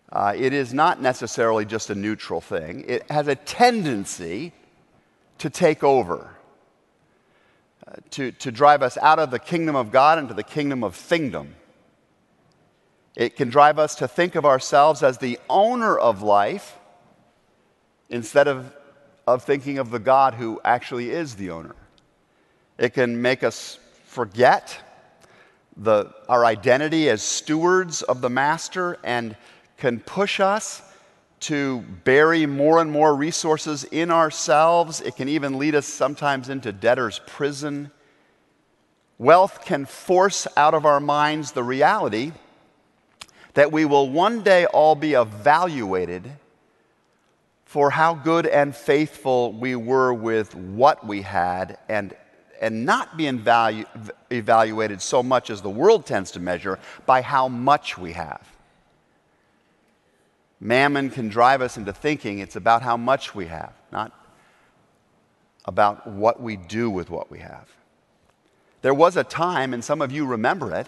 Uh, 0.09 0.33
it 0.35 0.53
is 0.53 0.73
not 0.73 1.01
necessarily 1.01 1.65
just 1.65 1.89
a 1.89 1.95
neutral 1.95 2.39
thing, 2.39 2.85
it 2.87 3.09
has 3.11 3.27
a 3.27 3.35
tendency 3.35 4.53
to 5.37 5.49
take 5.49 5.83
over, 5.83 6.29
uh, 7.85 7.91
to, 8.09 8.31
to 8.31 8.51
drive 8.51 8.81
us 8.81 8.97
out 8.99 9.19
of 9.19 9.29
the 9.29 9.37
kingdom 9.37 9.75
of 9.75 9.91
God 9.91 10.17
into 10.17 10.33
the 10.33 10.43
kingdom 10.43 10.83
of 10.83 10.95
thingdom. 10.95 11.55
It 13.15 13.35
can 13.35 13.49
drive 13.49 13.79
us 13.79 13.95
to 13.95 14.07
think 14.07 14.35
of 14.35 14.45
ourselves 14.45 15.03
as 15.03 15.17
the 15.17 15.39
owner 15.49 15.97
of 15.97 16.21
life 16.21 16.77
instead 18.09 18.47
of, 18.47 18.71
of 19.27 19.43
thinking 19.43 19.77
of 19.77 19.89
the 19.89 19.99
God 19.99 20.35
who 20.35 20.61
actually 20.63 21.09
is 21.09 21.35
the 21.35 21.49
owner. 21.49 21.75
It 22.77 22.93
can 22.93 23.21
make 23.21 23.43
us 23.43 23.77
forget 24.05 24.79
the, 25.77 26.13
our 26.27 26.43
identity 26.45 27.09
as 27.09 27.21
stewards 27.21 28.01
of 28.01 28.21
the 28.21 28.29
master 28.29 28.97
and 29.03 29.35
can 29.77 29.99
push 29.99 30.39
us 30.39 30.81
to 31.39 31.81
bury 32.03 32.45
more 32.45 32.81
and 32.81 32.91
more 32.91 33.15
resources 33.15 33.83
in 33.85 34.09
ourselves. 34.09 35.01
It 35.01 35.15
can 35.15 35.29
even 35.29 35.59
lead 35.59 35.75
us 35.75 35.85
sometimes 35.85 36.49
into 36.49 36.71
debtor's 36.71 37.21
prison. 37.27 37.91
Wealth 39.19 39.63
can 39.63 39.85
force 39.85 40.47
out 40.57 40.73
of 40.73 40.85
our 40.85 40.99
minds 40.99 41.51
the 41.51 41.63
reality 41.63 42.31
that 43.53 43.71
we 43.71 43.85
will 43.85 44.09
one 44.09 44.41
day 44.41 44.65
all 44.67 44.95
be 44.95 45.13
evaluated 45.13 46.31
for 47.65 47.89
how 47.89 48.13
good 48.13 48.45
and 48.47 48.75
faithful 48.75 49.51
we 49.51 49.75
were 49.75 50.13
with 50.13 50.55
what 50.55 51.05
we 51.05 51.21
had 51.21 51.77
and, 51.89 52.15
and 52.61 52.85
not 52.85 53.17
being 53.17 53.39
valu- 53.39 53.85
evaluated 54.31 55.01
so 55.01 55.21
much 55.21 55.49
as 55.49 55.61
the 55.61 55.69
world 55.69 56.05
tends 56.05 56.31
to 56.31 56.39
measure 56.39 56.79
by 57.05 57.21
how 57.21 57.47
much 57.47 57.97
we 57.97 58.13
have. 58.13 58.47
Mammon 60.59 61.09
can 61.09 61.29
drive 61.29 61.61
us 61.61 61.77
into 61.77 61.93
thinking 61.93 62.39
it's 62.39 62.55
about 62.55 62.81
how 62.81 62.97
much 62.97 63.35
we 63.35 63.45
have, 63.45 63.73
not 63.91 64.11
about 65.65 66.07
what 66.07 66.41
we 66.41 66.55
do 66.55 66.89
with 66.89 67.09
what 67.09 67.29
we 67.29 67.39
have. 67.39 67.69
There 68.81 68.93
was 68.93 69.17
a 69.17 69.23
time, 69.23 69.73
and 69.73 69.83
some 69.83 70.01
of 70.01 70.11
you 70.11 70.25
remember 70.25 70.73
it, 70.73 70.87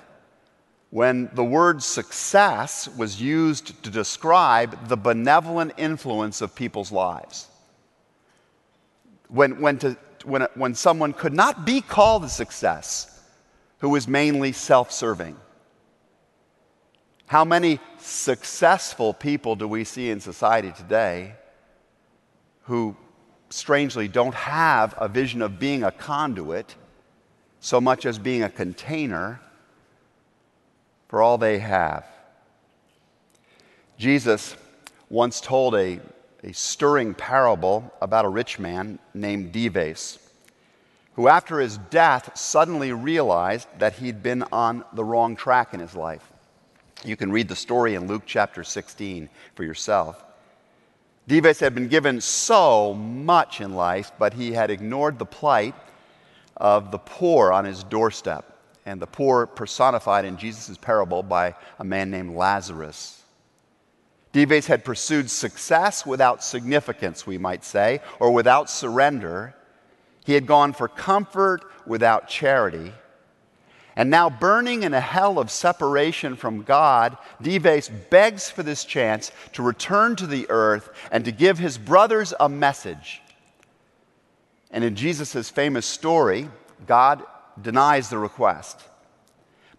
when 0.91 1.29
the 1.33 1.43
word 1.43 1.83
success 1.83 2.87
was 2.97 3.21
used 3.21 3.83
to 3.83 3.91
describe 3.91 4.87
the 4.87 4.97
benevolent 4.97 5.73
influence 5.77 6.41
of 6.41 6.55
people's 6.55 6.91
lives. 6.91 7.47
When, 9.27 9.61
when, 9.61 9.77
to, 9.79 9.97
when, 10.25 10.47
when 10.55 10.75
someone 10.75 11.13
could 11.13 11.33
not 11.33 11.65
be 11.65 11.81
called 11.81 12.23
a 12.23 12.29
success 12.29 13.21
who 13.79 13.89
was 13.89 14.07
mainly 14.07 14.51
self 14.51 14.91
serving? 14.91 15.37
How 17.27 17.45
many 17.45 17.79
successful 17.99 19.13
people 19.13 19.55
do 19.55 19.67
we 19.67 19.83
see 19.83 20.09
in 20.09 20.19
society 20.19 20.71
today 20.71 21.35
who 22.63 22.95
strangely 23.51 24.07
don't 24.07 24.33
have 24.33 24.95
a 24.97 25.07
vision 25.07 25.41
of 25.41 25.59
being 25.59 25.83
a 25.83 25.91
conduit 25.91 26.75
so 27.59 27.79
much 27.79 28.05
as 28.05 28.17
being 28.17 28.41
a 28.41 28.49
container 28.49 29.39
for 31.07 31.21
all 31.21 31.37
they 31.37 31.59
have? 31.59 32.05
Jesus 33.99 34.55
once 35.09 35.41
told 35.41 35.75
a, 35.75 35.99
a 36.43 36.53
stirring 36.53 37.13
parable 37.13 37.93
about 38.01 38.25
a 38.25 38.29
rich 38.29 38.59
man 38.59 38.99
named 39.13 39.51
Dives, 39.51 40.19
who 41.15 41.27
after 41.27 41.59
his 41.59 41.77
death 41.89 42.37
suddenly 42.37 42.93
realized 42.93 43.67
that 43.79 43.93
he'd 43.93 44.23
been 44.23 44.43
on 44.51 44.85
the 44.93 45.03
wrong 45.03 45.35
track 45.35 45.73
in 45.73 45.79
his 45.79 45.95
life. 45.95 46.31
You 47.03 47.15
can 47.15 47.31
read 47.31 47.47
the 47.47 47.55
story 47.55 47.95
in 47.95 48.07
Luke 48.07 48.23
chapter 48.25 48.63
16 48.63 49.29
for 49.55 49.63
yourself. 49.63 50.23
Dives 51.27 51.59
had 51.59 51.75
been 51.75 51.87
given 51.87 52.21
so 52.21 52.93
much 52.93 53.61
in 53.61 53.73
life, 53.73 54.11
but 54.17 54.33
he 54.33 54.53
had 54.53 54.71
ignored 54.71 55.19
the 55.19 55.25
plight 55.25 55.75
of 56.57 56.91
the 56.91 56.97
poor 56.97 57.51
on 57.51 57.65
his 57.65 57.83
doorstep, 57.83 58.57
and 58.85 59.01
the 59.01 59.07
poor 59.07 59.45
personified 59.45 60.25
in 60.25 60.37
Jesus' 60.37 60.77
parable 60.77 61.21
by 61.21 61.55
a 61.77 61.83
man 61.83 62.09
named 62.09 62.35
Lazarus. 62.35 63.23
Dives 64.31 64.67
had 64.67 64.85
pursued 64.85 65.29
success 65.29 66.05
without 66.05 66.43
significance, 66.43 67.25
we 67.25 67.37
might 67.37 67.63
say, 67.63 68.01
or 68.19 68.31
without 68.31 68.69
surrender. 68.69 69.55
He 70.25 70.33
had 70.33 70.45
gone 70.45 70.73
for 70.73 70.87
comfort 70.87 71.63
without 71.87 72.27
charity. 72.27 72.93
And 73.95 74.09
now, 74.09 74.29
burning 74.29 74.83
in 74.83 74.93
a 74.93 75.01
hell 75.01 75.39
of 75.39 75.51
separation 75.51 76.35
from 76.35 76.63
God, 76.63 77.17
Dives 77.41 77.89
begs 78.09 78.49
for 78.49 78.63
this 78.63 78.85
chance 78.85 79.31
to 79.53 79.63
return 79.63 80.15
to 80.17 80.27
the 80.27 80.45
earth 80.49 80.89
and 81.11 81.25
to 81.25 81.31
give 81.31 81.57
his 81.57 81.77
brothers 81.77 82.33
a 82.39 82.47
message. 82.47 83.21
And 84.71 84.83
in 84.83 84.95
Jesus' 84.95 85.49
famous 85.49 85.85
story, 85.85 86.49
God 86.85 87.23
denies 87.61 88.09
the 88.09 88.19
request. 88.19 88.79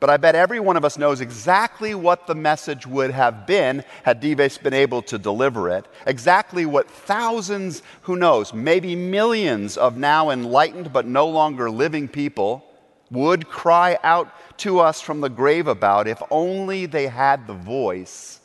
But 0.01 0.09
I 0.09 0.17
bet 0.17 0.35
every 0.35 0.61
one 0.61 0.79
of 0.79 0.85
us 0.85 0.97
knows 0.97 1.21
exactly 1.21 1.95
what 1.95 2.27
the 2.27 2.35
message 2.35 2.87
would 2.87 3.11
have 3.11 3.47
been 3.47 3.85
had 4.03 4.21
Dives 4.21 4.57
been 4.57 4.73
able 4.73 5.03
to 5.03 5.19
deliver 5.19 5.69
it. 5.69 5.85
Exactly 6.07 6.65
what 6.65 6.91
thousands, 6.91 7.83
who 8.03 8.17
knows, 8.17 8.55
maybe 8.55 8.97
millions 8.97 9.77
of 9.77 9.99
now 9.99 10.31
enlightened 10.31 10.91
but 10.91 11.07
no 11.07 11.29
longer 11.29 11.71
living 11.71 12.09
people 12.09 12.65
would 13.11 13.49
cry 13.49 13.99
out 14.03 14.33
to 14.59 14.79
us 14.79 15.03
from 15.03 15.21
the 15.21 15.29
grave 15.29 15.67
about 15.67 16.09
if 16.09 16.23
only 16.31 16.87
they 16.87 17.07
had 17.07 17.47
the 17.47 17.55
voice 17.55 18.41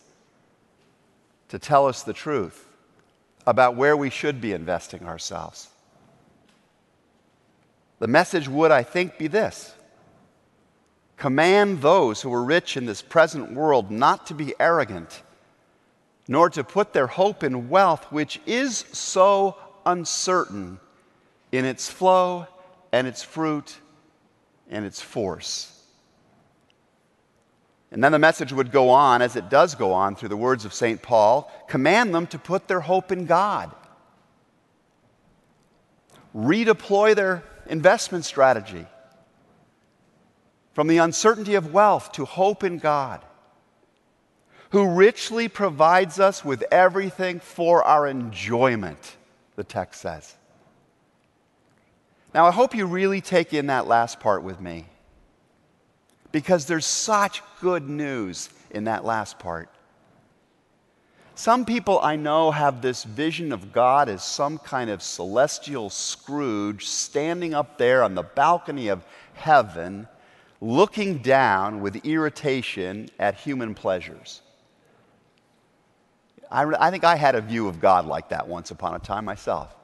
to 1.48 1.58
tell 1.58 1.88
us 1.88 2.04
the 2.04 2.14
truth 2.14 2.68
about 3.48 3.76
where 3.78 3.96
we 3.96 4.10
should 4.10 4.42
be 4.42 4.52
investing 4.52 5.06
ourselves. 5.06 5.70
The 8.00 8.08
message 8.08 8.50
would, 8.50 8.72
I 8.72 8.84
think, 8.84 9.18
be 9.18 9.28
this 9.28 9.74
Command 11.18 11.82
those 11.82 12.22
who 12.22 12.34
are 12.34 12.44
rich 12.44 12.76
in 12.76 12.86
this 12.86 13.02
present 13.02 13.54
world 13.54 13.90
not 13.90 14.28
to 14.28 14.34
be 14.34 14.54
arrogant, 14.60 15.24
nor 16.28 16.50
to 16.50 16.64
put 16.64 16.94
their 16.94 17.08
hope 17.08 17.44
in 17.44 17.70
wealth, 17.70 18.12
which 18.12 18.42
is 18.46 18.80
so 18.92 19.56
uncertain 19.86 20.80
in 21.52 21.64
its 21.64 21.90
flow 21.90 22.48
and 22.92 23.08
its 23.08 23.24
fruit 23.24 23.78
and 24.70 24.86
its 24.86 25.02
force. 25.02 25.72
And 27.92 28.04
then 28.04 28.12
the 28.12 28.20
message 28.20 28.52
would 28.52 28.72
go 28.72 28.90
on, 28.90 29.22
as 29.22 29.38
it 29.38 29.50
does 29.50 29.76
go 29.76 29.94
on 29.94 30.16
through 30.16 30.30
the 30.30 30.38
words 30.38 30.66
of 30.66 30.74
St. 30.74 31.02
Paul 31.02 31.50
command 31.70 32.14
them 32.14 32.28
to 32.28 32.40
put 32.40 32.68
their 32.68 32.82
hope 32.82 33.12
in 33.12 33.26
God. 33.26 33.74
Redeploy 36.36 37.16
their 37.16 37.44
investment 37.68 38.26
strategy 38.26 38.86
from 40.76 40.88
the 40.88 40.98
uncertainty 40.98 41.56
of 41.56 41.74
wealth 41.74 42.12
to 42.12 42.26
hope 42.26 42.62
in 42.62 42.78
God, 42.78 43.24
who 44.72 44.90
richly 44.94 45.48
provides 45.48 46.20
us 46.20 46.44
with 46.44 46.64
everything 46.70 47.40
for 47.40 47.82
our 47.84 48.06
enjoyment, 48.06 49.16
the 49.56 49.64
text 49.64 50.02
says. 50.02 50.36
Now, 52.34 52.46
I 52.46 52.52
hope 52.52 52.76
you 52.76 52.86
really 52.86 53.22
take 53.22 53.54
in 53.54 53.68
that 53.68 53.88
last 53.88 54.20
part 54.20 54.44
with 54.44 54.60
me 54.60 54.86
because 56.34 56.66
there's 56.66 56.86
such 56.86 57.42
good 57.62 57.88
news 57.88 58.50
in 58.70 58.84
that 58.84 59.06
last 59.06 59.40
part. 59.40 59.70
Some 61.36 61.64
people 61.64 62.02
I 62.02 62.18
know 62.18 62.52
have 62.52 62.82
this 62.82 63.06
vision 63.06 63.54
of 63.54 63.72
God 63.72 64.10
as 64.10 64.26
some 64.26 64.58
kind 64.58 64.90
of 64.90 65.02
celestial 65.02 65.90
Scrooge 65.90 66.86
standing 66.86 67.54
up 67.54 67.78
there 67.78 68.04
on 68.04 68.16
the 68.16 68.24
balcony 68.24 68.90
of 68.90 69.06
heaven, 69.36 70.10
looking 70.66 71.20
down 71.20 71.80
with 71.80 71.96
irritation 72.06 73.08
at 73.20 73.36
human 73.36 73.76
pleasures. 73.76 74.42
I, 76.52 76.64
I 76.80 76.90
think 76.90 77.04
I 77.04 77.16
had 77.16 77.36
a 77.36 77.42
view 77.42 77.68
of 77.68 77.80
God 77.80 78.08
like 78.08 78.30
that 78.30 78.48
once 78.48 78.72
upon 78.72 78.96
a 78.96 79.00
time 79.00 79.26
myself. 79.26 79.76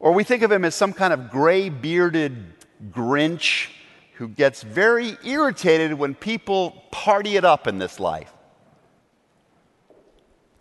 Or 0.00 0.12
we 0.12 0.24
think 0.24 0.42
of 0.42 0.50
him 0.50 0.64
as 0.64 0.74
some 0.74 0.92
kind 0.92 1.12
of 1.12 1.30
gray 1.30 1.68
bearded 1.68 2.36
Grinch 2.90 3.68
who 4.14 4.26
gets 4.26 4.62
very 4.62 5.16
irritated 5.24 5.94
when 5.94 6.14
people 6.16 6.82
party 6.90 7.36
it 7.36 7.44
up 7.44 7.68
in 7.68 7.78
this 7.78 8.00
life. 8.00 8.32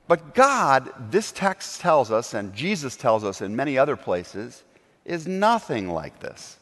But 0.08 0.36
God, 0.36 0.92
this 1.12 1.32
text 1.32 1.82
tells 1.82 2.12
us, 2.12 2.36
and 2.36 2.54
Jesus 2.54 2.96
tells 2.96 3.24
us 3.24 3.42
in 3.42 3.56
many 3.56 3.76
other 3.78 3.96
places, 3.96 4.64
is 5.04 5.28
nothing 5.28 5.90
like 5.90 6.20
this. 6.20 6.58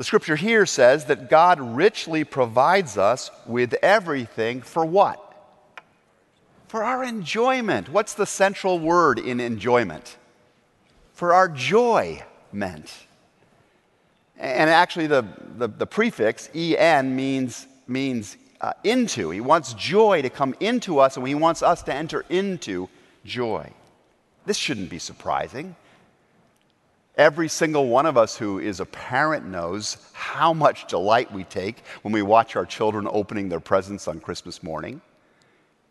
The 0.00 0.04
scripture 0.04 0.36
here 0.36 0.64
says 0.64 1.04
that 1.04 1.28
God 1.28 1.60
richly 1.60 2.24
provides 2.24 2.96
us 2.96 3.30
with 3.44 3.74
everything 3.82 4.62
for 4.62 4.82
what? 4.82 5.20
For 6.68 6.82
our 6.82 7.04
enjoyment. 7.04 7.90
What's 7.90 8.14
the 8.14 8.24
central 8.24 8.78
word 8.78 9.18
in 9.18 9.40
enjoyment? 9.40 10.16
for 11.20 11.34
our 11.34 11.50
joy 11.50 12.24
meant. 12.50 12.90
And 14.38 14.70
actually, 14.70 15.06
the, 15.06 15.26
the, 15.58 15.68
the 15.68 15.86
prefix 15.86 16.48
en 16.54 17.14
means, 17.14 17.66
means 17.86 18.38
uh, 18.62 18.72
into. 18.84 19.28
He 19.28 19.42
wants 19.42 19.74
joy 19.74 20.22
to 20.22 20.30
come 20.30 20.54
into 20.60 20.98
us, 20.98 21.18
and 21.18 21.28
he 21.28 21.34
wants 21.34 21.62
us 21.62 21.82
to 21.82 21.94
enter 21.94 22.24
into 22.30 22.88
joy. 23.26 23.70
This 24.46 24.56
shouldn't 24.56 24.88
be 24.88 24.98
surprising. 24.98 25.76
Every 27.20 27.48
single 27.48 27.86
one 27.86 28.06
of 28.06 28.16
us 28.16 28.38
who 28.38 28.58
is 28.60 28.80
a 28.80 28.86
parent 28.86 29.44
knows 29.44 29.98
how 30.14 30.54
much 30.54 30.86
delight 30.86 31.30
we 31.30 31.44
take 31.44 31.84
when 32.00 32.12
we 32.12 32.22
watch 32.22 32.56
our 32.56 32.64
children 32.64 33.06
opening 33.10 33.50
their 33.50 33.60
presents 33.60 34.08
on 34.08 34.20
Christmas 34.20 34.62
morning. 34.62 35.02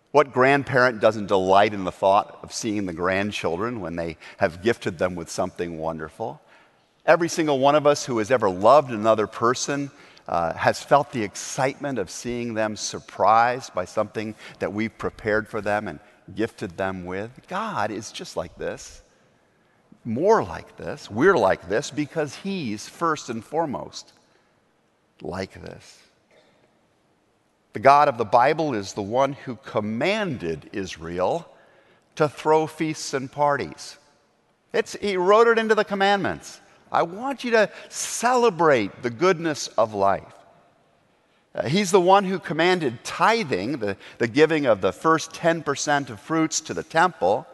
What 0.10 0.34
grandparent 0.34 1.00
doesn't 1.00 1.28
delight 1.28 1.76
in 1.76 1.84
the 1.84 1.92
thought 1.92 2.40
of 2.42 2.52
seeing 2.52 2.88
the 2.88 2.94
grandchildren 2.94 3.80
when 3.80 3.96
they 3.96 4.18
have 4.38 4.64
gifted 4.64 4.98
them 4.98 5.14
with 5.14 5.30
something 5.30 5.78
wonderful? 5.78 6.42
Every 7.06 7.30
single 7.30 7.60
one 7.60 7.76
of 7.76 7.86
us 7.86 8.08
who 8.08 8.18
has 8.18 8.32
ever 8.32 8.50
loved 8.50 8.90
another 8.90 9.28
person 9.28 9.92
uh, 10.28 10.54
has 10.54 10.82
felt 10.82 11.12
the 11.12 11.22
excitement 11.22 12.00
of 12.00 12.10
seeing 12.10 12.56
them 12.56 12.76
surprised 12.76 13.76
by 13.76 13.86
something 13.86 14.34
that 14.58 14.74
we've 14.74 14.98
prepared 14.98 15.48
for 15.48 15.62
them 15.62 15.90
and 15.90 16.00
gifted 16.34 16.76
them 16.76 17.06
with. 17.06 17.30
God 17.48 17.92
is 17.92 18.12
just 18.12 18.36
like 18.36 18.58
this, 18.58 19.04
more 20.06 20.44
like 20.44 20.78
this. 20.78 21.10
We're 21.10 21.38
like 21.38 21.70
this 21.70 21.92
because 21.92 22.36
He's 22.36 22.88
first 22.88 23.30
and 23.30 23.44
foremost 23.44 24.14
like 25.22 25.62
this. 25.62 26.00
The 27.74 27.80
God 27.80 28.08
of 28.08 28.18
the 28.18 28.26
Bible 28.26 28.74
is 28.74 28.94
the 28.94 29.02
one 29.02 29.34
who 29.34 29.56
commanded 29.58 30.70
Israel 30.74 31.48
to 32.16 32.28
throw 32.28 32.68
feasts 32.68 33.14
and 33.14 33.32
parties. 33.32 33.98
It's, 34.74 34.94
he 34.94 35.18
wrote 35.18 35.48
it 35.48 35.58
into 35.58 35.76
the 35.76 35.86
commandments. 35.86 36.60
I 36.92 37.04
want 37.04 37.44
you 37.44 37.52
to 37.52 37.70
celebrate 37.90 39.04
the 39.04 39.10
goodness 39.10 39.68
of 39.70 39.94
life. 39.94 40.34
Uh, 41.54 41.68
he's 41.68 41.92
the 41.92 42.02
one 42.02 42.26
who 42.26 42.40
commanded 42.40 43.04
tithing, 43.04 43.80
the, 43.80 43.98
the 44.18 44.28
giving 44.28 44.66
of 44.66 44.82
the 44.82 44.92
first 44.92 45.32
10% 45.32 46.10
of 46.10 46.20
fruits 46.20 46.62
to 46.62 46.74
the 46.74 46.84
temple, 46.84 47.48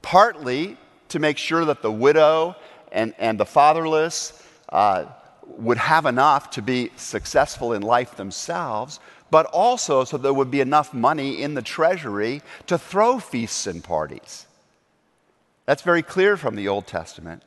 partly 0.00 0.76
to 1.08 1.18
make 1.18 1.38
sure 1.38 1.64
that 1.64 1.82
the 1.82 1.92
widow 1.92 2.56
and, 2.92 3.14
and 3.18 3.38
the 3.38 3.46
fatherless 3.46 4.42
uh, 4.70 5.06
would 5.46 5.78
have 5.78 6.06
enough 6.06 6.50
to 6.50 6.62
be 6.62 6.90
successful 6.96 7.72
in 7.72 7.82
life 7.82 8.16
themselves, 8.16 9.00
but 9.30 9.46
also 9.46 10.04
so 10.04 10.16
there 10.16 10.32
would 10.32 10.50
be 10.50 10.60
enough 10.60 10.92
money 10.92 11.42
in 11.42 11.54
the 11.54 11.62
treasury 11.62 12.42
to 12.66 12.78
throw 12.78 13.18
feasts 13.18 13.66
and 13.66 13.82
parties. 13.82 14.46
That's 15.66 15.82
very 15.82 16.02
clear 16.02 16.36
from 16.36 16.56
the 16.56 16.68
Old 16.68 16.86
Testament. 16.86 17.42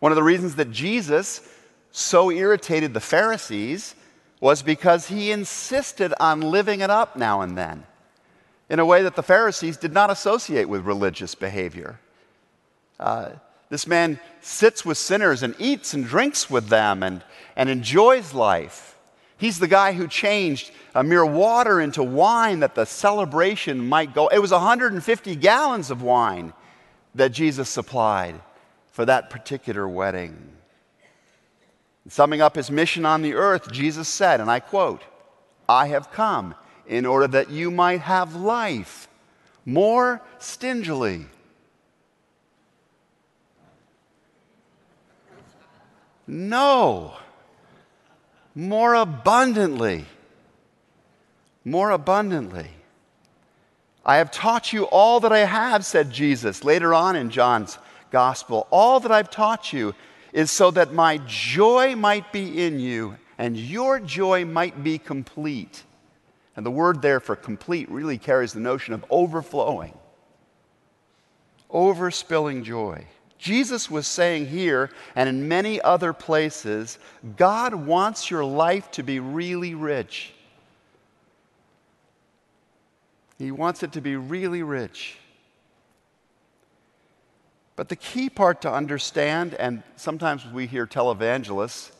One 0.00 0.10
of 0.10 0.16
the 0.16 0.22
reasons 0.22 0.56
that 0.56 0.72
Jesus 0.72 1.48
so 1.92 2.30
irritated 2.30 2.94
the 2.94 3.00
Pharisees 3.00 3.94
was 4.40 4.62
because 4.62 5.06
he 5.06 5.30
insisted 5.30 6.12
on 6.18 6.40
living 6.40 6.80
it 6.80 6.90
up 6.90 7.14
now 7.16 7.42
and 7.42 7.56
then 7.56 7.84
in 8.68 8.80
a 8.80 8.86
way 8.86 9.02
that 9.02 9.14
the 9.14 9.22
Pharisees 9.22 9.76
did 9.76 9.92
not 9.92 10.10
associate 10.10 10.68
with 10.68 10.86
religious 10.86 11.34
behavior. 11.34 12.00
Uh, 13.02 13.30
this 13.68 13.86
man 13.86 14.20
sits 14.40 14.84
with 14.84 14.96
sinners 14.96 15.42
and 15.42 15.54
eats 15.58 15.92
and 15.92 16.04
drinks 16.04 16.48
with 16.48 16.68
them 16.68 17.02
and, 17.02 17.24
and 17.56 17.68
enjoys 17.68 18.32
life. 18.32 18.96
He's 19.38 19.58
the 19.58 19.66
guy 19.66 19.92
who 19.92 20.06
changed 20.06 20.70
a 20.94 21.02
mere 21.02 21.26
water 21.26 21.80
into 21.80 22.02
wine 22.02 22.60
that 22.60 22.76
the 22.76 22.84
celebration 22.84 23.88
might 23.88 24.14
go. 24.14 24.28
It 24.28 24.38
was 24.38 24.52
150 24.52 25.34
gallons 25.36 25.90
of 25.90 26.00
wine 26.00 26.52
that 27.14 27.32
Jesus 27.32 27.68
supplied 27.68 28.40
for 28.92 29.04
that 29.04 29.30
particular 29.30 29.88
wedding. 29.88 30.52
Summing 32.08 32.40
up 32.40 32.54
his 32.54 32.70
mission 32.70 33.04
on 33.04 33.22
the 33.22 33.34
earth, 33.34 33.72
Jesus 33.72 34.08
said, 34.08 34.40
and 34.40 34.50
I 34.50 34.60
quote, 34.60 35.02
I 35.68 35.88
have 35.88 36.12
come 36.12 36.54
in 36.86 37.06
order 37.06 37.26
that 37.28 37.50
you 37.50 37.70
might 37.70 38.02
have 38.02 38.36
life 38.36 39.08
more 39.64 40.20
stingily. 40.38 41.26
No, 46.26 47.14
more 48.54 48.94
abundantly. 48.94 50.06
More 51.64 51.90
abundantly. 51.90 52.68
I 54.04 54.16
have 54.16 54.30
taught 54.30 54.72
you 54.72 54.84
all 54.84 55.20
that 55.20 55.32
I 55.32 55.40
have, 55.40 55.84
said 55.84 56.10
Jesus 56.10 56.64
later 56.64 56.92
on 56.92 57.14
in 57.14 57.30
John's 57.30 57.78
gospel. 58.10 58.66
All 58.70 59.00
that 59.00 59.12
I've 59.12 59.30
taught 59.30 59.72
you 59.72 59.94
is 60.32 60.50
so 60.50 60.70
that 60.72 60.92
my 60.92 61.18
joy 61.26 61.94
might 61.94 62.32
be 62.32 62.64
in 62.64 62.80
you 62.80 63.16
and 63.38 63.56
your 63.56 64.00
joy 64.00 64.44
might 64.44 64.82
be 64.82 64.98
complete. 64.98 65.84
And 66.56 66.66
the 66.66 66.70
word 66.70 67.00
there 67.00 67.20
for 67.20 67.36
complete 67.36 67.90
really 67.90 68.18
carries 68.18 68.52
the 68.52 68.60
notion 68.60 68.92
of 68.92 69.04
overflowing, 69.08 69.94
overspilling 71.70 72.64
joy. 72.64 73.06
Jesus 73.42 73.90
was 73.90 74.06
saying 74.06 74.46
here 74.46 74.88
and 75.16 75.28
in 75.28 75.48
many 75.48 75.80
other 75.80 76.12
places 76.12 77.00
God 77.36 77.74
wants 77.74 78.30
your 78.30 78.44
life 78.44 78.88
to 78.92 79.02
be 79.02 79.18
really 79.18 79.74
rich. 79.74 80.32
He 83.38 83.50
wants 83.50 83.82
it 83.82 83.90
to 83.94 84.00
be 84.00 84.14
really 84.14 84.62
rich. 84.62 85.18
But 87.74 87.88
the 87.88 87.96
key 87.96 88.30
part 88.30 88.60
to 88.60 88.72
understand, 88.72 89.54
and 89.54 89.82
sometimes 89.96 90.46
we 90.46 90.68
hear 90.68 90.86
televangelists, 90.86 91.90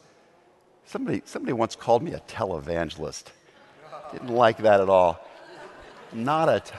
somebody, 0.86 1.22
somebody 1.24 1.54
once 1.54 1.74
called 1.74 2.04
me 2.04 2.12
a 2.12 2.20
televangelist. 2.20 3.24
Didn't 4.12 4.28
like 4.28 4.58
that 4.58 4.80
at 4.80 4.88
all. 4.88 5.26
Not 6.12 6.48
a. 6.48 6.60
T- 6.60 6.72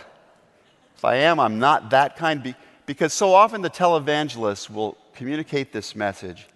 if 0.95 1.03
I 1.03 1.15
am, 1.15 1.41
I'm 1.41 1.59
not 1.59 1.89
that 1.89 2.15
kind. 2.15 2.41
Be- 2.41 2.55
because 2.85 3.13
so 3.13 3.33
often 3.33 3.61
the 3.61 3.69
televangelists 3.69 4.69
will 4.69 4.97
communicate 5.15 5.71
this 5.71 5.95
message 5.95 6.47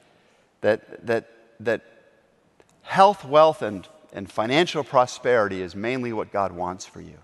that, 0.62 1.06
that, 1.06 1.30
that 1.60 1.82
health, 2.82 3.24
wealth, 3.24 3.62
and, 3.62 3.88
and 4.13 4.30
financial 4.30 4.84
prosperity 4.84 5.62
is 5.62 5.76
mainly 5.76 6.13
what 6.13 6.32
God 6.32 6.52
wants 6.52 6.86
for 6.86 7.02
you. 7.02 7.18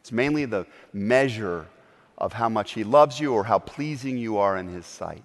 It's 0.00 0.12
mainly 0.12 0.44
the 0.44 0.66
measure 0.92 1.66
of 2.18 2.32
how 2.32 2.48
much 2.48 2.72
He 2.72 2.84
loves 2.84 3.20
you 3.20 3.32
or 3.32 3.44
how 3.44 3.58
pleasing 3.58 4.16
you 4.16 4.38
are 4.38 4.56
in 4.56 4.68
His 4.68 4.86
sight. 4.86 5.24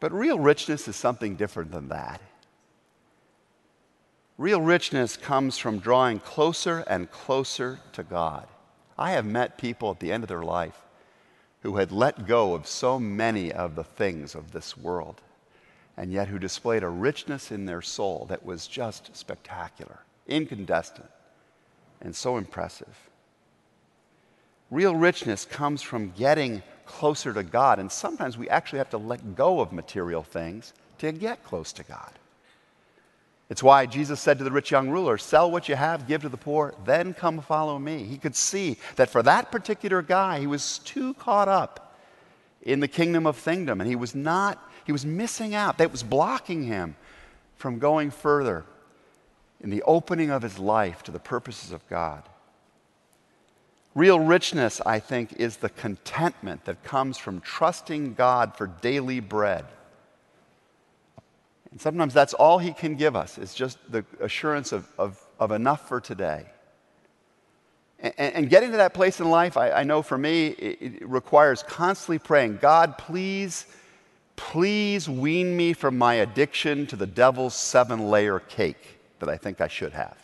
But 0.00 0.12
real 0.12 0.38
richness 0.38 0.88
is 0.88 0.96
something 0.96 1.36
different 1.36 1.72
than 1.72 1.88
that. 1.88 2.20
Real 4.38 4.60
richness 4.60 5.16
comes 5.16 5.56
from 5.56 5.78
drawing 5.78 6.20
closer 6.20 6.84
and 6.86 7.10
closer 7.10 7.80
to 7.92 8.02
God. 8.02 8.46
I 8.98 9.12
have 9.12 9.24
met 9.24 9.58
people 9.58 9.90
at 9.90 10.00
the 10.00 10.12
end 10.12 10.24
of 10.24 10.28
their 10.28 10.42
life 10.42 10.85
who 11.66 11.78
had 11.78 11.90
let 11.90 12.28
go 12.28 12.54
of 12.54 12.64
so 12.64 12.96
many 12.96 13.50
of 13.50 13.74
the 13.74 13.82
things 13.82 14.36
of 14.36 14.52
this 14.52 14.76
world, 14.76 15.20
and 15.96 16.12
yet 16.12 16.28
who 16.28 16.38
displayed 16.38 16.84
a 16.84 16.88
richness 16.88 17.50
in 17.50 17.66
their 17.66 17.82
soul 17.82 18.24
that 18.28 18.46
was 18.46 18.68
just 18.68 19.10
spectacular, 19.16 19.98
incandescent, 20.28 21.10
and 22.00 22.14
so 22.14 22.36
impressive. 22.36 23.10
Real 24.70 24.94
richness 24.94 25.44
comes 25.44 25.82
from 25.82 26.12
getting 26.12 26.62
closer 26.84 27.32
to 27.32 27.42
God, 27.42 27.80
and 27.80 27.90
sometimes 27.90 28.38
we 28.38 28.48
actually 28.48 28.78
have 28.78 28.90
to 28.90 28.98
let 28.98 29.34
go 29.34 29.58
of 29.58 29.72
material 29.72 30.22
things 30.22 30.72
to 30.98 31.10
get 31.10 31.42
close 31.42 31.72
to 31.72 31.82
God. 31.82 32.12
It's 33.48 33.62
why 33.62 33.86
Jesus 33.86 34.20
said 34.20 34.38
to 34.38 34.44
the 34.44 34.50
rich 34.50 34.72
young 34.72 34.90
ruler, 34.90 35.18
Sell 35.18 35.50
what 35.50 35.68
you 35.68 35.76
have, 35.76 36.08
give 36.08 36.22
to 36.22 36.28
the 36.28 36.36
poor, 36.36 36.74
then 36.84 37.14
come 37.14 37.40
follow 37.40 37.78
me. 37.78 38.02
He 38.02 38.18
could 38.18 38.34
see 38.34 38.76
that 38.96 39.08
for 39.08 39.22
that 39.22 39.52
particular 39.52 40.02
guy, 40.02 40.40
he 40.40 40.48
was 40.48 40.78
too 40.78 41.14
caught 41.14 41.48
up 41.48 41.96
in 42.62 42.80
the 42.80 42.88
kingdom 42.88 43.26
of 43.26 43.36
thingdom, 43.36 43.80
and 43.80 43.88
he 43.88 43.94
was 43.94 44.14
not, 44.14 44.58
he 44.84 44.90
was 44.90 45.06
missing 45.06 45.54
out. 45.54 45.78
That 45.78 45.92
was 45.92 46.02
blocking 46.02 46.64
him 46.64 46.96
from 47.56 47.78
going 47.78 48.10
further 48.10 48.64
in 49.60 49.70
the 49.70 49.82
opening 49.82 50.30
of 50.30 50.42
his 50.42 50.58
life 50.58 51.04
to 51.04 51.12
the 51.12 51.20
purposes 51.20 51.70
of 51.70 51.88
God. 51.88 52.24
Real 53.94 54.18
richness, 54.18 54.80
I 54.84 54.98
think, 54.98 55.34
is 55.34 55.56
the 55.56 55.70
contentment 55.70 56.64
that 56.64 56.82
comes 56.82 57.16
from 57.16 57.40
trusting 57.40 58.14
God 58.14 58.56
for 58.56 58.66
daily 58.66 59.20
bread 59.20 59.64
and 61.76 61.80
sometimes 61.82 62.14
that's 62.14 62.32
all 62.32 62.56
He 62.58 62.72
can 62.72 62.94
give 62.94 63.14
us, 63.14 63.36
is 63.36 63.52
just 63.52 63.76
the 63.92 64.02
assurance 64.22 64.72
of, 64.72 64.90
of, 64.98 65.20
of 65.38 65.50
enough 65.50 65.86
for 65.86 66.00
today. 66.00 66.46
And, 67.98 68.14
and, 68.16 68.48
getting 68.48 68.70
to 68.70 68.78
that 68.78 68.94
place 68.94 69.20
in 69.20 69.28
life, 69.28 69.58
I, 69.58 69.70
I 69.70 69.84
know 69.84 70.00
for 70.00 70.16
me, 70.16 70.46
it, 70.46 70.78
it 70.80 71.06
requires 71.06 71.62
constantly 71.62 72.18
praying 72.18 72.60
God, 72.62 72.96
please, 72.96 73.66
please 74.36 75.06
wean 75.06 75.54
me 75.54 75.74
from 75.74 75.98
my 75.98 76.14
addiction 76.14 76.86
to 76.86 76.96
the 76.96 77.06
devil's 77.06 77.54
seven 77.54 78.08
layer 78.08 78.38
cake 78.38 78.98
that 79.18 79.28
I 79.28 79.36
think 79.36 79.60
I 79.60 79.68
should 79.68 79.92
have. 79.92 80.16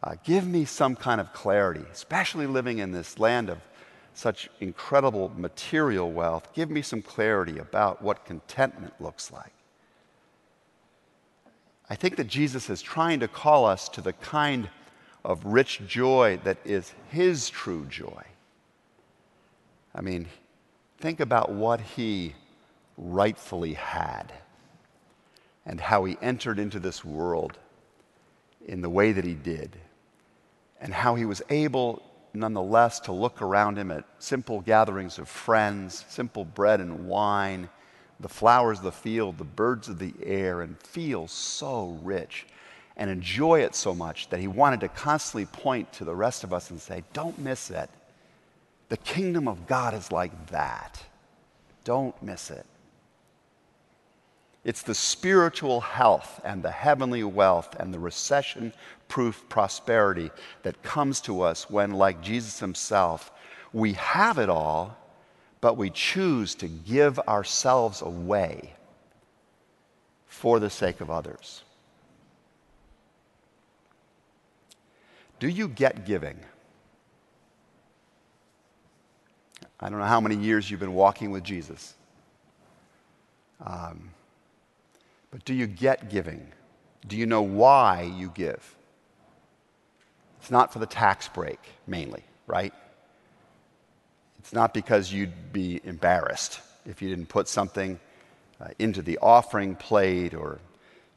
Uh, 0.00 0.14
give 0.22 0.46
me 0.46 0.64
some 0.64 0.94
kind 0.94 1.20
of 1.20 1.32
clarity, 1.32 1.84
especially 1.90 2.46
living 2.46 2.78
in 2.78 2.92
this 2.92 3.18
land 3.18 3.50
of 3.50 3.58
such 4.14 4.48
incredible 4.60 5.32
material 5.36 6.12
wealth. 6.12 6.54
Give 6.54 6.70
me 6.70 6.82
some 6.82 7.02
clarity 7.02 7.58
about 7.58 8.00
what 8.00 8.24
contentment 8.24 8.94
looks 9.00 9.32
like. 9.32 9.54
I 11.90 11.94
think 11.94 12.16
that 12.16 12.26
Jesus 12.26 12.68
is 12.68 12.82
trying 12.82 13.20
to 13.20 13.28
call 13.28 13.64
us 13.64 13.88
to 13.90 14.00
the 14.00 14.12
kind 14.12 14.68
of 15.24 15.44
rich 15.44 15.80
joy 15.86 16.38
that 16.44 16.58
is 16.64 16.92
His 17.10 17.48
true 17.48 17.86
joy. 17.86 18.24
I 19.94 20.02
mean, 20.02 20.26
think 20.98 21.20
about 21.20 21.50
what 21.50 21.80
He 21.80 22.34
rightfully 22.96 23.74
had 23.74 24.32
and 25.64 25.80
how 25.80 26.04
He 26.04 26.18
entered 26.20 26.58
into 26.58 26.78
this 26.78 27.04
world 27.04 27.58
in 28.66 28.82
the 28.82 28.90
way 28.90 29.12
that 29.12 29.24
He 29.24 29.34
did, 29.34 29.76
and 30.80 30.92
how 30.92 31.14
He 31.14 31.24
was 31.24 31.40
able, 31.48 32.02
nonetheless, 32.34 33.00
to 33.00 33.12
look 33.12 33.40
around 33.40 33.78
Him 33.78 33.90
at 33.90 34.04
simple 34.18 34.60
gatherings 34.60 35.18
of 35.18 35.26
friends, 35.26 36.04
simple 36.08 36.44
bread 36.44 36.80
and 36.80 37.06
wine 37.06 37.70
the 38.20 38.28
flowers 38.28 38.78
of 38.78 38.84
the 38.84 38.92
field, 38.92 39.38
the 39.38 39.44
birds 39.44 39.88
of 39.88 39.98
the 39.98 40.14
air, 40.22 40.62
and 40.62 40.78
feel 40.78 41.28
so 41.28 41.98
rich 42.02 42.46
and 42.96 43.08
enjoy 43.10 43.60
it 43.60 43.74
so 43.74 43.94
much 43.94 44.28
that 44.28 44.40
he 44.40 44.48
wanted 44.48 44.80
to 44.80 44.88
constantly 44.88 45.46
point 45.46 45.92
to 45.92 46.04
the 46.04 46.14
rest 46.14 46.42
of 46.42 46.52
us 46.52 46.70
and 46.70 46.80
say, 46.80 47.04
Don't 47.12 47.38
miss 47.38 47.70
it. 47.70 47.88
The 48.88 48.96
kingdom 48.96 49.46
of 49.46 49.66
God 49.66 49.94
is 49.94 50.10
like 50.10 50.48
that. 50.48 51.00
Don't 51.84 52.20
miss 52.22 52.50
it. 52.50 52.66
It's 54.64 54.82
the 54.82 54.94
spiritual 54.94 55.80
health 55.80 56.40
and 56.44 56.62
the 56.62 56.70
heavenly 56.70 57.22
wealth 57.22 57.76
and 57.78 57.94
the 57.94 57.98
recession 57.98 58.72
proof 59.06 59.48
prosperity 59.48 60.30
that 60.62 60.82
comes 60.82 61.20
to 61.22 61.42
us 61.42 61.70
when, 61.70 61.92
like 61.92 62.20
Jesus 62.20 62.58
himself, 62.58 63.30
we 63.72 63.92
have 63.94 64.38
it 64.38 64.50
all 64.50 64.96
but 65.60 65.76
we 65.76 65.90
choose 65.90 66.54
to 66.56 66.68
give 66.68 67.18
ourselves 67.20 68.02
away 68.02 68.74
for 70.26 70.60
the 70.60 70.70
sake 70.70 71.00
of 71.00 71.10
others. 71.10 71.62
Do 75.40 75.48
you 75.48 75.68
get 75.68 76.04
giving? 76.06 76.38
I 79.80 79.88
don't 79.88 79.98
know 79.98 80.04
how 80.04 80.20
many 80.20 80.36
years 80.36 80.70
you've 80.70 80.80
been 80.80 80.94
walking 80.94 81.30
with 81.30 81.44
Jesus. 81.44 81.94
Um, 83.64 84.10
but 85.30 85.44
do 85.44 85.54
you 85.54 85.66
get 85.66 86.10
giving? 86.10 86.52
Do 87.06 87.16
you 87.16 87.26
know 87.26 87.42
why 87.42 88.02
you 88.16 88.30
give? 88.34 88.76
It's 90.40 90.50
not 90.50 90.72
for 90.72 90.78
the 90.78 90.86
tax 90.86 91.28
break, 91.28 91.58
mainly, 91.86 92.24
right? 92.46 92.72
It's 94.48 94.54
not 94.54 94.72
because 94.72 95.12
you'd 95.12 95.52
be 95.52 95.78
embarrassed 95.84 96.60
if 96.86 97.02
you 97.02 97.10
didn't 97.10 97.28
put 97.28 97.48
something 97.48 98.00
uh, 98.58 98.68
into 98.78 99.02
the 99.02 99.18
offering 99.18 99.74
plate 99.74 100.32
or 100.32 100.58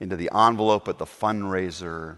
into 0.01 0.17
the 0.17 0.29
envelope 0.35 0.89
at 0.89 0.97
the 0.97 1.05
fundraiser. 1.05 2.17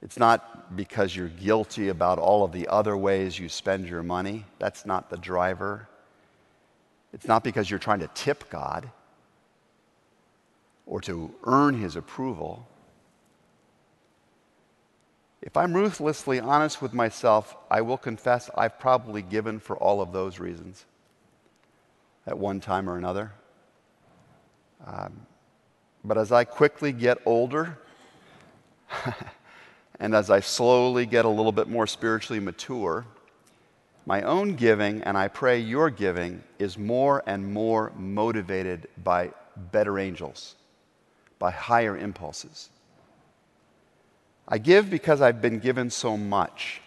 It's 0.00 0.18
not 0.18 0.74
because 0.74 1.14
you're 1.14 1.28
guilty 1.28 1.88
about 1.88 2.18
all 2.18 2.44
of 2.44 2.52
the 2.52 2.66
other 2.68 2.96
ways 2.96 3.38
you 3.38 3.50
spend 3.50 3.86
your 3.86 4.02
money. 4.02 4.46
That's 4.58 4.86
not 4.86 5.10
the 5.10 5.18
driver. 5.18 5.86
It's 7.12 7.26
not 7.26 7.44
because 7.44 7.68
you're 7.68 7.78
trying 7.78 8.00
to 8.00 8.08
tip 8.14 8.48
God 8.48 8.90
or 10.86 11.02
to 11.02 11.34
earn 11.44 11.78
his 11.78 11.94
approval. 11.94 12.66
If 15.48 15.56
I'm 15.56 15.72
ruthlessly 15.72 16.40
honest 16.40 16.82
with 16.82 16.92
myself, 16.92 17.56
I 17.70 17.80
will 17.80 17.96
confess 17.96 18.50
I've 18.54 18.78
probably 18.78 19.22
given 19.22 19.60
for 19.60 19.78
all 19.78 20.02
of 20.02 20.12
those 20.12 20.38
reasons 20.38 20.84
at 22.26 22.36
one 22.36 22.60
time 22.60 22.86
or 22.86 22.98
another. 22.98 23.32
Um, 24.86 25.20
but 26.04 26.18
as 26.18 26.32
I 26.32 26.44
quickly 26.44 26.92
get 26.92 27.16
older, 27.24 27.78
and 29.98 30.14
as 30.14 30.28
I 30.28 30.40
slowly 30.40 31.06
get 31.06 31.24
a 31.24 31.30
little 31.30 31.50
bit 31.50 31.66
more 31.66 31.86
spiritually 31.86 32.40
mature, 32.40 33.06
my 34.04 34.20
own 34.20 34.54
giving, 34.54 35.02
and 35.04 35.16
I 35.16 35.28
pray 35.28 35.60
your 35.60 35.88
giving, 35.88 36.42
is 36.58 36.76
more 36.76 37.22
and 37.24 37.54
more 37.54 37.90
motivated 37.96 38.86
by 39.02 39.32
better 39.72 39.98
angels, 39.98 40.56
by 41.38 41.52
higher 41.52 41.96
impulses. 41.96 42.68
I 44.48 44.56
give 44.56 44.88
because 44.88 45.20
I've 45.20 45.42
been 45.42 45.58
given 45.58 45.90
so 45.90 46.16
much, 46.16 46.80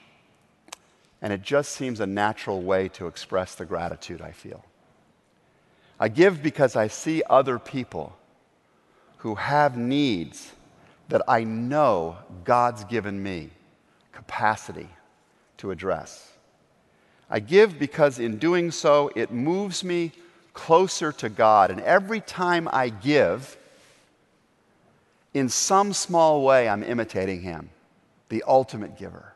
and 1.22 1.32
it 1.32 1.44
just 1.44 1.74
seems 1.74 2.00
a 2.00 2.08
natural 2.08 2.62
way 2.62 2.90
to 2.90 3.06
express 3.06 3.54
the 3.54 3.66
gratitude 3.66 4.20
I 4.20 4.32
feel. 4.32 4.66
I 6.00 6.08
give 6.08 6.42
because 6.42 6.76
I 6.76 6.88
see 6.88 7.22
other 7.30 7.60
people 7.60 8.18
who 9.18 9.36
have 9.36 9.78
needs 9.78 10.52
that 11.10 11.22
I 11.28 11.44
know 11.44 12.18
God's 12.44 12.84
given 12.86 13.22
me 13.22 13.52
capacity 14.12 14.90
to 15.58 15.70
address. 15.70 16.32
I 17.30 17.40
give 17.40 17.78
because 17.78 18.18
in 18.18 18.40
doing 18.40 18.72
so, 18.72 19.12
it 19.16 19.32
moves 19.32 19.84
me 19.84 20.12
closer 20.54 21.12
to 21.14 21.30
God. 21.30 21.70
And 21.70 21.80
every 21.82 22.20
time 22.20 22.68
I 22.72 22.90
give, 22.90 23.58
in 25.34 25.50
some 25.50 25.94
small 25.94 26.44
way, 26.44 26.68
I'm 26.68 26.84
imitating 26.84 27.42
Him, 27.42 27.70
the 28.30 28.44
ultimate 28.48 28.98
giver. 28.98 29.34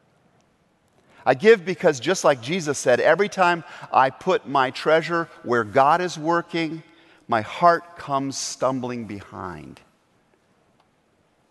I 1.25 1.33
give 1.33 1.65
because, 1.65 1.99
just 1.99 2.23
like 2.23 2.41
Jesus 2.41 2.77
said, 2.77 2.99
every 2.99 3.29
time 3.29 3.63
I 3.91 4.09
put 4.11 4.47
my 4.47 4.69
treasure 4.69 5.27
where 5.43 5.63
God 5.63 6.01
is 6.01 6.19
working, 6.19 6.83
my 7.27 7.41
heart 7.41 7.97
comes 7.97 8.37
stumbling 8.37 9.05
behind. 9.05 9.81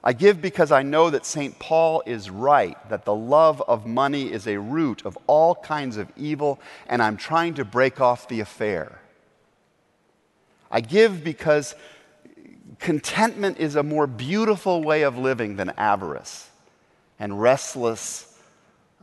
I 0.07 0.13
give 0.13 0.43
because 0.43 0.71
I 0.71 0.83
know 0.83 1.09
that 1.11 1.25
St. 1.25 1.59
Paul 1.59 2.03
is 2.05 2.29
right, 2.29 2.77
that 2.91 3.07
the 3.07 3.15
love 3.15 3.63
of 3.63 3.87
money 3.87 4.31
is 4.31 4.47
a 4.47 4.61
root 4.61 5.05
of 5.07 5.19
all 5.27 5.55
kinds 5.55 5.97
of 5.97 6.13
evil, 6.15 6.61
and 6.87 7.03
I'm 7.03 7.17
trying 7.17 7.55
to 7.55 7.65
break 7.65 8.03
off 8.03 8.29
the 8.29 8.41
affair. 8.41 9.01
I 10.71 10.83
give 10.83 11.25
because 11.25 11.75
contentment 12.79 13.59
is 13.59 13.77
a 13.77 13.83
more 13.83 14.07
beautiful 14.07 14.83
way 14.83 15.03
of 15.03 15.19
living 15.19 15.57
than 15.57 15.71
avarice 15.71 16.49
and 17.19 17.41
restless 17.41 18.39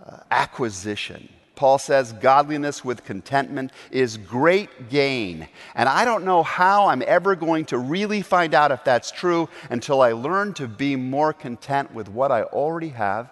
uh, 0.06 0.17
acquisition. 0.30 1.30
Paul 1.56 1.78
says 1.78 2.13
godliness 2.13 2.84
with 2.84 3.06
contentment 3.06 3.71
is 3.91 4.17
great 4.17 4.89
gain. 4.89 5.47
And 5.76 5.88
I 5.88 6.06
don't 6.06 6.26
know 6.26 6.41
how 6.41 6.88
I'm 6.88 7.04
ever 7.06 7.36
going 7.36 7.65
to 7.65 7.78
really 7.78 8.24
find 8.24 8.56
out 8.56 8.71
if 8.71 8.84
that's 8.84 9.12
true 9.12 9.47
until 9.69 10.02
I 10.02 10.13
learn 10.13 10.54
to 10.56 10.67
be 10.67 10.95
more 10.95 11.34
content 11.34 11.93
with 11.93 12.10
what 12.10 12.32
I 12.32 12.43
already 12.43 12.89
have 12.89 13.30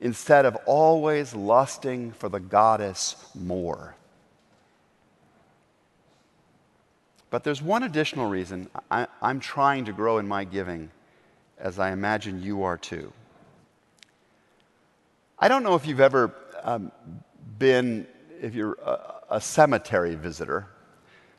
instead 0.00 0.46
of 0.46 0.56
always 0.66 1.34
lusting 1.34 2.12
for 2.12 2.28
the 2.28 2.40
goddess 2.40 3.16
more. 3.34 3.96
But 7.32 7.44
there's 7.44 7.62
one 7.62 7.82
additional 7.82 8.28
reason 8.28 8.68
I, 8.90 9.06
am 9.22 9.40
trying 9.40 9.86
to 9.86 9.92
grow 9.92 10.18
in 10.18 10.28
my 10.28 10.44
giving, 10.44 10.90
as 11.58 11.78
I 11.78 11.92
imagine 11.92 12.42
you 12.42 12.64
are 12.64 12.76
too. 12.76 13.10
I 15.38 15.48
don't 15.48 15.62
know 15.62 15.74
if 15.74 15.86
you've 15.86 15.98
ever 15.98 16.34
um, 16.62 16.92
been, 17.58 18.06
if 18.38 18.54
you're 18.54 18.76
a, 18.84 19.14
a 19.30 19.40
cemetery 19.40 20.14
visitor, 20.14 20.66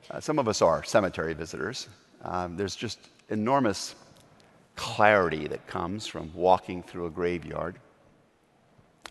uh, 0.10 0.20
some 0.20 0.40
of 0.40 0.48
us 0.48 0.64
are 0.64 0.84
cemetery 0.84 1.36
visitors. 1.36 1.88
Um, 2.24 2.58
there's 2.58 2.76
just 2.76 2.98
enormous 3.30 3.94
clarity 4.76 5.46
that 5.48 5.68
comes 5.68 6.08
from 6.08 6.34
walking 6.34 6.82
through 6.82 7.06
a 7.06 7.12
graveyard. 7.12 7.76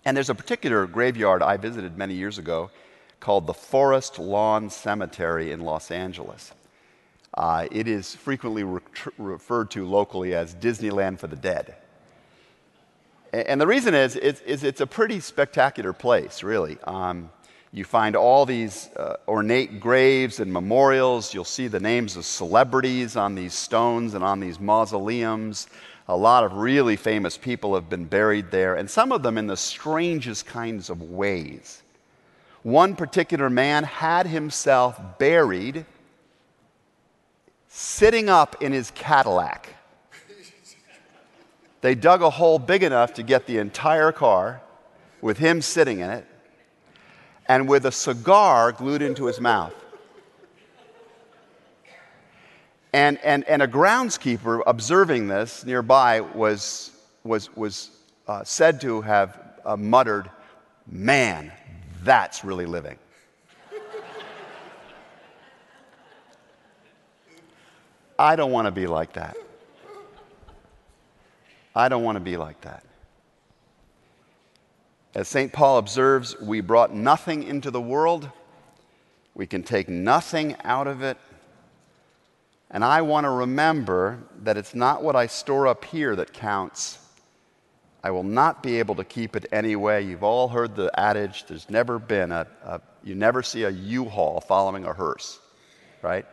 And 0.05 0.17
there's 0.17 0.31
a 0.31 0.35
particular 0.35 0.89
graveyard 0.89 1.45
I 1.45 1.59
visited 1.59 1.97
many 1.97 2.15
years 2.15 2.39
ago 2.39 2.73
called 3.21 3.47
the 3.47 3.55
Forest 3.55 4.19
Lawn 4.19 4.69
Cemetery 4.69 5.53
in 5.53 5.61
Los 5.61 5.93
Angeles. 5.93 6.53
Uh, 7.35 7.67
it 7.71 7.89
is 7.89 8.15
frequently 8.15 8.63
re- 8.63 8.81
referred 9.19 9.71
to 9.71 9.87
locally 9.87 10.35
as 10.35 10.55
Disneyland 10.55 11.19
for 11.19 11.27
the 11.27 11.37
Dead. 11.37 11.75
And 13.33 13.59
the 13.59 13.67
reason 13.67 13.95
is, 13.95 14.17
is, 14.17 14.41
is 14.43 14.63
it's 14.63 14.83
a 14.83 14.87
pretty 14.87 15.19
spectacular 15.21 15.95
place, 15.95 16.43
really. 16.43 16.77
Um, 16.85 17.31
you 17.73 17.85
find 17.85 18.15
all 18.15 18.45
these 18.45 18.91
uh, 18.97 19.17
ornate 19.27 19.81
graves 19.81 20.41
and 20.41 20.53
memorials. 20.53 21.33
You'll 21.33 21.45
see 21.45 21.69
the 21.69 21.81
names 21.81 22.19
of 22.19 22.27
celebrities 22.27 23.17
on 23.17 23.35
these 23.35 23.55
stones 23.55 24.13
and 24.13 24.23
on 24.23 24.41
these 24.41 24.61
mausoleums. 24.61 25.69
A 26.09 26.17
lot 26.17 26.45
of 26.45 26.53
really 26.53 26.97
famous 26.97 27.39
people 27.39 27.75
have 27.75 27.89
been 27.89 28.05
buried 28.05 28.51
there, 28.51 28.75
and 28.75 28.91
some 28.91 29.13
of 29.13 29.23
them 29.23 29.39
in 29.39 29.47
the 29.47 29.57
strangest 29.57 30.45
kinds 30.45 30.91
of 30.91 31.01
ways. 31.01 31.83
One 32.63 32.95
particular 32.95 33.49
man 33.49 33.85
had 33.85 34.27
himself 34.27 35.01
buried 35.19 35.87
sitting 37.75 38.29
up 38.29 38.63
in 38.63 38.71
his 38.71 38.91
Cadillac. 38.91 39.75
They 41.81 41.95
dug 41.95 42.21
a 42.21 42.29
hole 42.29 42.59
big 42.59 42.83
enough 42.83 43.15
to 43.15 43.23
get 43.23 43.47
the 43.47 43.57
entire 43.57 44.13
car 44.13 44.61
with 45.23 45.39
him 45.39 45.63
sitting 45.63 46.01
in 46.01 46.11
it 46.11 46.27
and 47.47 47.67
with 47.67 47.87
a 47.87 47.91
cigar 47.91 48.73
glued 48.73 49.01
into 49.01 49.25
his 49.25 49.41
mouth. 49.41 49.75
And, 52.93 53.19
and, 53.25 53.43
and 53.45 53.63
a 53.63 53.67
groundskeeper 53.69 54.63
observing 54.67 55.29
this 55.29 55.65
nearby 55.65 56.21
was, 56.21 56.91
was, 57.25 57.57
was 57.57 57.91
uh, 58.29 58.45
said 58.45 58.83
to 58.83 59.01
have 59.01 59.41
uh, 59.65 59.77
muttered, 59.79 60.31
Man, 60.87 61.51
that's 62.05 62.45
really 62.45 62.67
living. 62.67 62.99
I 68.19 68.37
don't 68.37 68.53
want 68.53 68.67
to 68.67 68.71
be 68.71 68.87
like 68.87 69.15
that. 69.15 69.37
I 71.75 71.89
don't 71.89 72.03
want 72.03 72.17
to 72.17 72.21
be 72.21 72.37
like 72.37 72.61
that. 72.63 72.85
As 75.15 75.29
St. 75.29 75.53
Paul 75.53 75.79
observes, 75.79 76.39
we 76.41 76.61
brought 76.61 76.95
nothing 76.95 77.43
into 77.43 77.71
the 77.71 77.81
world, 77.81 78.31
we 79.35 79.47
can 79.47 79.63
take 79.63 79.89
nothing 79.89 80.57
out 80.65 80.87
of 80.87 81.03
it. 81.03 81.17
And 82.71 82.83
I 82.83 83.03
want 83.03 83.25
to 83.25 83.31
remember 83.31 84.19
that 84.43 84.57
it's 84.57 84.75
not 84.75 85.03
what 85.03 85.15
I 85.15 85.27
store 85.27 85.67
up 85.67 85.85
here 85.85 86.17
that 86.17 86.33
counts. 86.33 86.99
I 88.03 88.11
will 88.11 88.23
not 88.25 88.63
be 88.63 88.79
able 88.79 88.95
to 88.97 89.05
keep 89.05 89.37
it 89.37 89.47
anyway. 89.53 90.05
You've 90.05 90.25
all 90.25 90.49
heard 90.49 90.75
the 90.75 90.91
adage 90.99 91.45
there's 91.47 91.69
never 91.69 91.99
been 91.99 92.33
a, 92.33 92.47
a 92.65 92.81
you 93.05 93.15
never 93.15 93.43
see 93.43 93.65
a 93.65 93.71
U 93.71 94.07
haul 94.07 94.41
following 94.41 94.85
a 94.85 94.93
hearse, 94.93 95.39
right? 96.01 96.27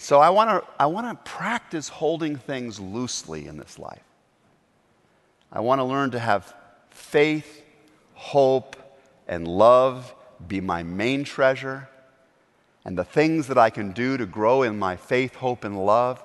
So 0.00 0.18
I 0.18 0.30
want 0.30 0.48
to 0.48 0.66
I 0.78 0.86
want 0.86 1.08
to 1.08 1.30
practice 1.30 1.90
holding 1.90 2.36
things 2.36 2.80
loosely 2.80 3.46
in 3.46 3.58
this 3.58 3.78
life. 3.78 4.02
I 5.52 5.60
want 5.60 5.78
to 5.78 5.84
learn 5.84 6.12
to 6.12 6.18
have 6.18 6.54
faith, 6.88 7.62
hope, 8.14 8.76
and 9.28 9.46
love 9.46 10.14
be 10.48 10.62
my 10.62 10.82
main 10.82 11.22
treasure. 11.22 11.86
And 12.86 12.96
the 12.96 13.04
things 13.04 13.46
that 13.48 13.58
I 13.58 13.68
can 13.68 13.92
do 13.92 14.16
to 14.16 14.24
grow 14.24 14.62
in 14.62 14.78
my 14.78 14.96
faith, 14.96 15.34
hope, 15.34 15.64
and 15.64 15.84
love, 15.84 16.24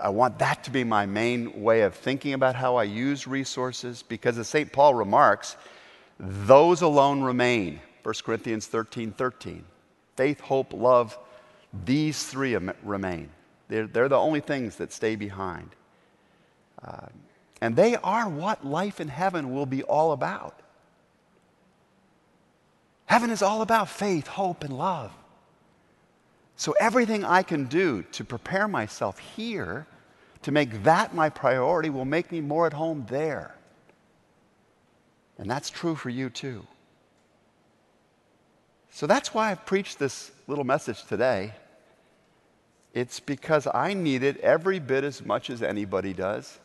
I 0.00 0.10
want 0.10 0.38
that 0.38 0.62
to 0.64 0.70
be 0.70 0.84
my 0.84 1.06
main 1.06 1.64
way 1.64 1.80
of 1.80 1.96
thinking 1.96 2.32
about 2.32 2.54
how 2.54 2.76
I 2.76 2.84
use 2.84 3.26
resources 3.26 4.04
because, 4.04 4.38
as 4.38 4.46
St. 4.46 4.72
Paul 4.72 4.94
remarks, 4.94 5.56
those 6.20 6.80
alone 6.80 7.22
remain. 7.22 7.80
1 8.04 8.14
Corinthians 8.24 8.68
13 8.68 9.10
13. 9.10 9.64
Faith, 10.14 10.38
hope, 10.38 10.72
love, 10.72 11.18
these 11.84 12.24
three 12.24 12.56
remain. 12.82 13.30
They're, 13.68 13.86
they're 13.86 14.08
the 14.08 14.16
only 14.16 14.40
things 14.40 14.76
that 14.76 14.92
stay 14.92 15.16
behind. 15.16 15.70
Uh, 16.82 17.06
and 17.60 17.74
they 17.76 17.96
are 17.96 18.28
what 18.28 18.64
life 18.64 19.00
in 19.00 19.08
heaven 19.08 19.54
will 19.54 19.66
be 19.66 19.82
all 19.82 20.12
about. 20.12 20.60
Heaven 23.06 23.30
is 23.30 23.42
all 23.42 23.62
about 23.62 23.88
faith, 23.88 24.26
hope, 24.26 24.64
and 24.64 24.76
love. 24.76 25.12
So, 26.56 26.72
everything 26.78 27.24
I 27.24 27.42
can 27.42 27.64
do 27.64 28.02
to 28.12 28.24
prepare 28.24 28.68
myself 28.68 29.18
here, 29.18 29.86
to 30.42 30.52
make 30.52 30.84
that 30.84 31.14
my 31.14 31.28
priority, 31.28 31.90
will 31.90 32.04
make 32.04 32.30
me 32.30 32.40
more 32.40 32.66
at 32.66 32.72
home 32.72 33.06
there. 33.08 33.54
And 35.38 35.50
that's 35.50 35.70
true 35.70 35.96
for 35.96 36.10
you 36.10 36.30
too. 36.30 36.66
So 38.94 39.08
that's 39.08 39.34
why 39.34 39.50
I've 39.50 39.66
preached 39.66 39.98
this 39.98 40.30
little 40.46 40.62
message 40.62 41.04
today. 41.04 41.52
It's 42.94 43.20
because 43.20 43.66
I 43.66 43.92
need 43.92 44.22
it 44.22 44.38
every 44.38 44.78
bit 44.78 45.04
as 45.04 45.24
much 45.24 45.50
as 45.50 45.62
anybody 45.62 46.14
does. 46.14 46.58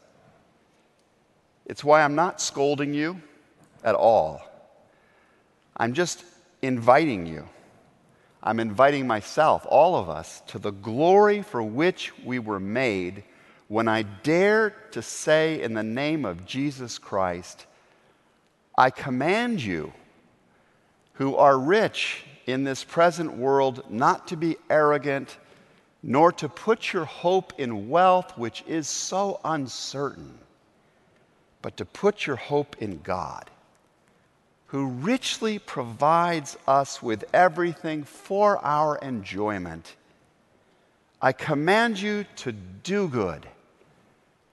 It's 1.65 1.83
why 1.83 2.03
I'm 2.03 2.15
not 2.15 2.39
scolding 2.39 2.93
you 2.93 3.21
at 3.83 3.95
all. 3.95 4.41
I'm 5.75 5.93
just 5.93 6.23
inviting 6.61 7.25
you. 7.25 7.47
I'm 8.41 8.59
inviting 8.59 9.07
myself, 9.07 9.65
all 9.67 9.95
of 9.95 10.07
us, 10.07 10.41
to 10.47 10.59
the 10.59 10.71
glory 10.71 11.41
for 11.41 11.61
which 11.61 12.17
we 12.23 12.39
were 12.39 12.59
made 12.59 13.23
when 13.67 13.87
I 13.87 14.01
dare 14.01 14.71
to 14.91 15.01
say, 15.01 15.61
in 15.61 15.73
the 15.73 15.83
name 15.83 16.25
of 16.25 16.45
Jesus 16.45 16.97
Christ, 16.97 17.65
I 18.77 18.89
command 18.89 19.61
you 19.61 19.93
who 21.13 21.35
are 21.35 21.57
rich 21.57 22.23
in 22.47 22.63
this 22.63 22.83
present 22.83 23.37
world 23.37 23.83
not 23.89 24.27
to 24.29 24.37
be 24.37 24.57
arrogant, 24.69 25.37
nor 26.01 26.31
to 26.31 26.47
put 26.47 26.93
your 26.93 27.05
hope 27.05 27.53
in 27.59 27.89
wealth, 27.89 28.37
which 28.37 28.63
is 28.67 28.87
so 28.87 29.39
uncertain, 29.43 30.37
but 31.61 31.75
to 31.77 31.85
put 31.85 32.25
your 32.25 32.35
hope 32.35 32.81
in 32.81 32.99
God, 32.99 33.49
who 34.67 34.87
richly 34.87 35.59
provides 35.59 36.57
us 36.67 37.01
with 37.01 37.25
everything 37.33 38.03
for 38.03 38.63
our 38.63 38.97
enjoyment. 38.97 39.95
I 41.21 41.33
command 41.33 41.99
you 41.99 42.25
to 42.37 42.51
do 42.51 43.07
good, 43.09 43.45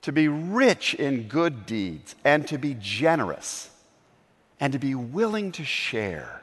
to 0.03 0.13
be 0.13 0.27
rich 0.27 0.95
in 0.95 1.29
good 1.29 1.67
deeds, 1.67 2.17
and 2.25 2.47
to 2.49 2.59
be 2.59 2.77
generous, 2.81 3.71
and 4.59 4.73
to 4.73 4.79
be 4.79 4.95
willing 4.95 5.53
to 5.53 5.65
share 5.65 6.43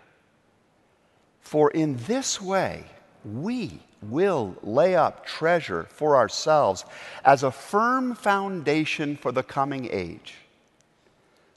for 1.54 1.70
in 1.70 1.98
this 2.08 2.42
way, 2.42 2.84
we 3.26 3.80
will 4.02 4.56
lay 4.64 4.96
up 4.96 5.26
treasure 5.26 5.88
for 5.90 6.16
ourselves 6.16 6.86
as 7.24 7.44
a 7.44 7.52
firm 7.52 8.16
foundation 8.16 9.16
for 9.16 9.32
the 9.32 9.44
coming 9.44 9.88
age, 9.92 10.36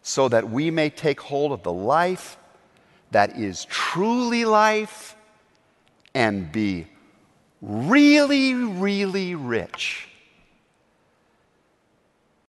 so 0.03 0.29
that 0.29 0.49
we 0.49 0.71
may 0.71 0.91
take 0.91 1.21
hold 1.21 1.53
of 1.53 1.63
the 1.63 1.73
life 1.73 2.37
that 3.11 3.37
is 3.39 3.65
truly 3.67 4.45
life 4.45 5.17
and 6.15 6.51
be 6.53 6.87
really, 7.61 8.55
really 8.55 9.35
rich 9.35 10.09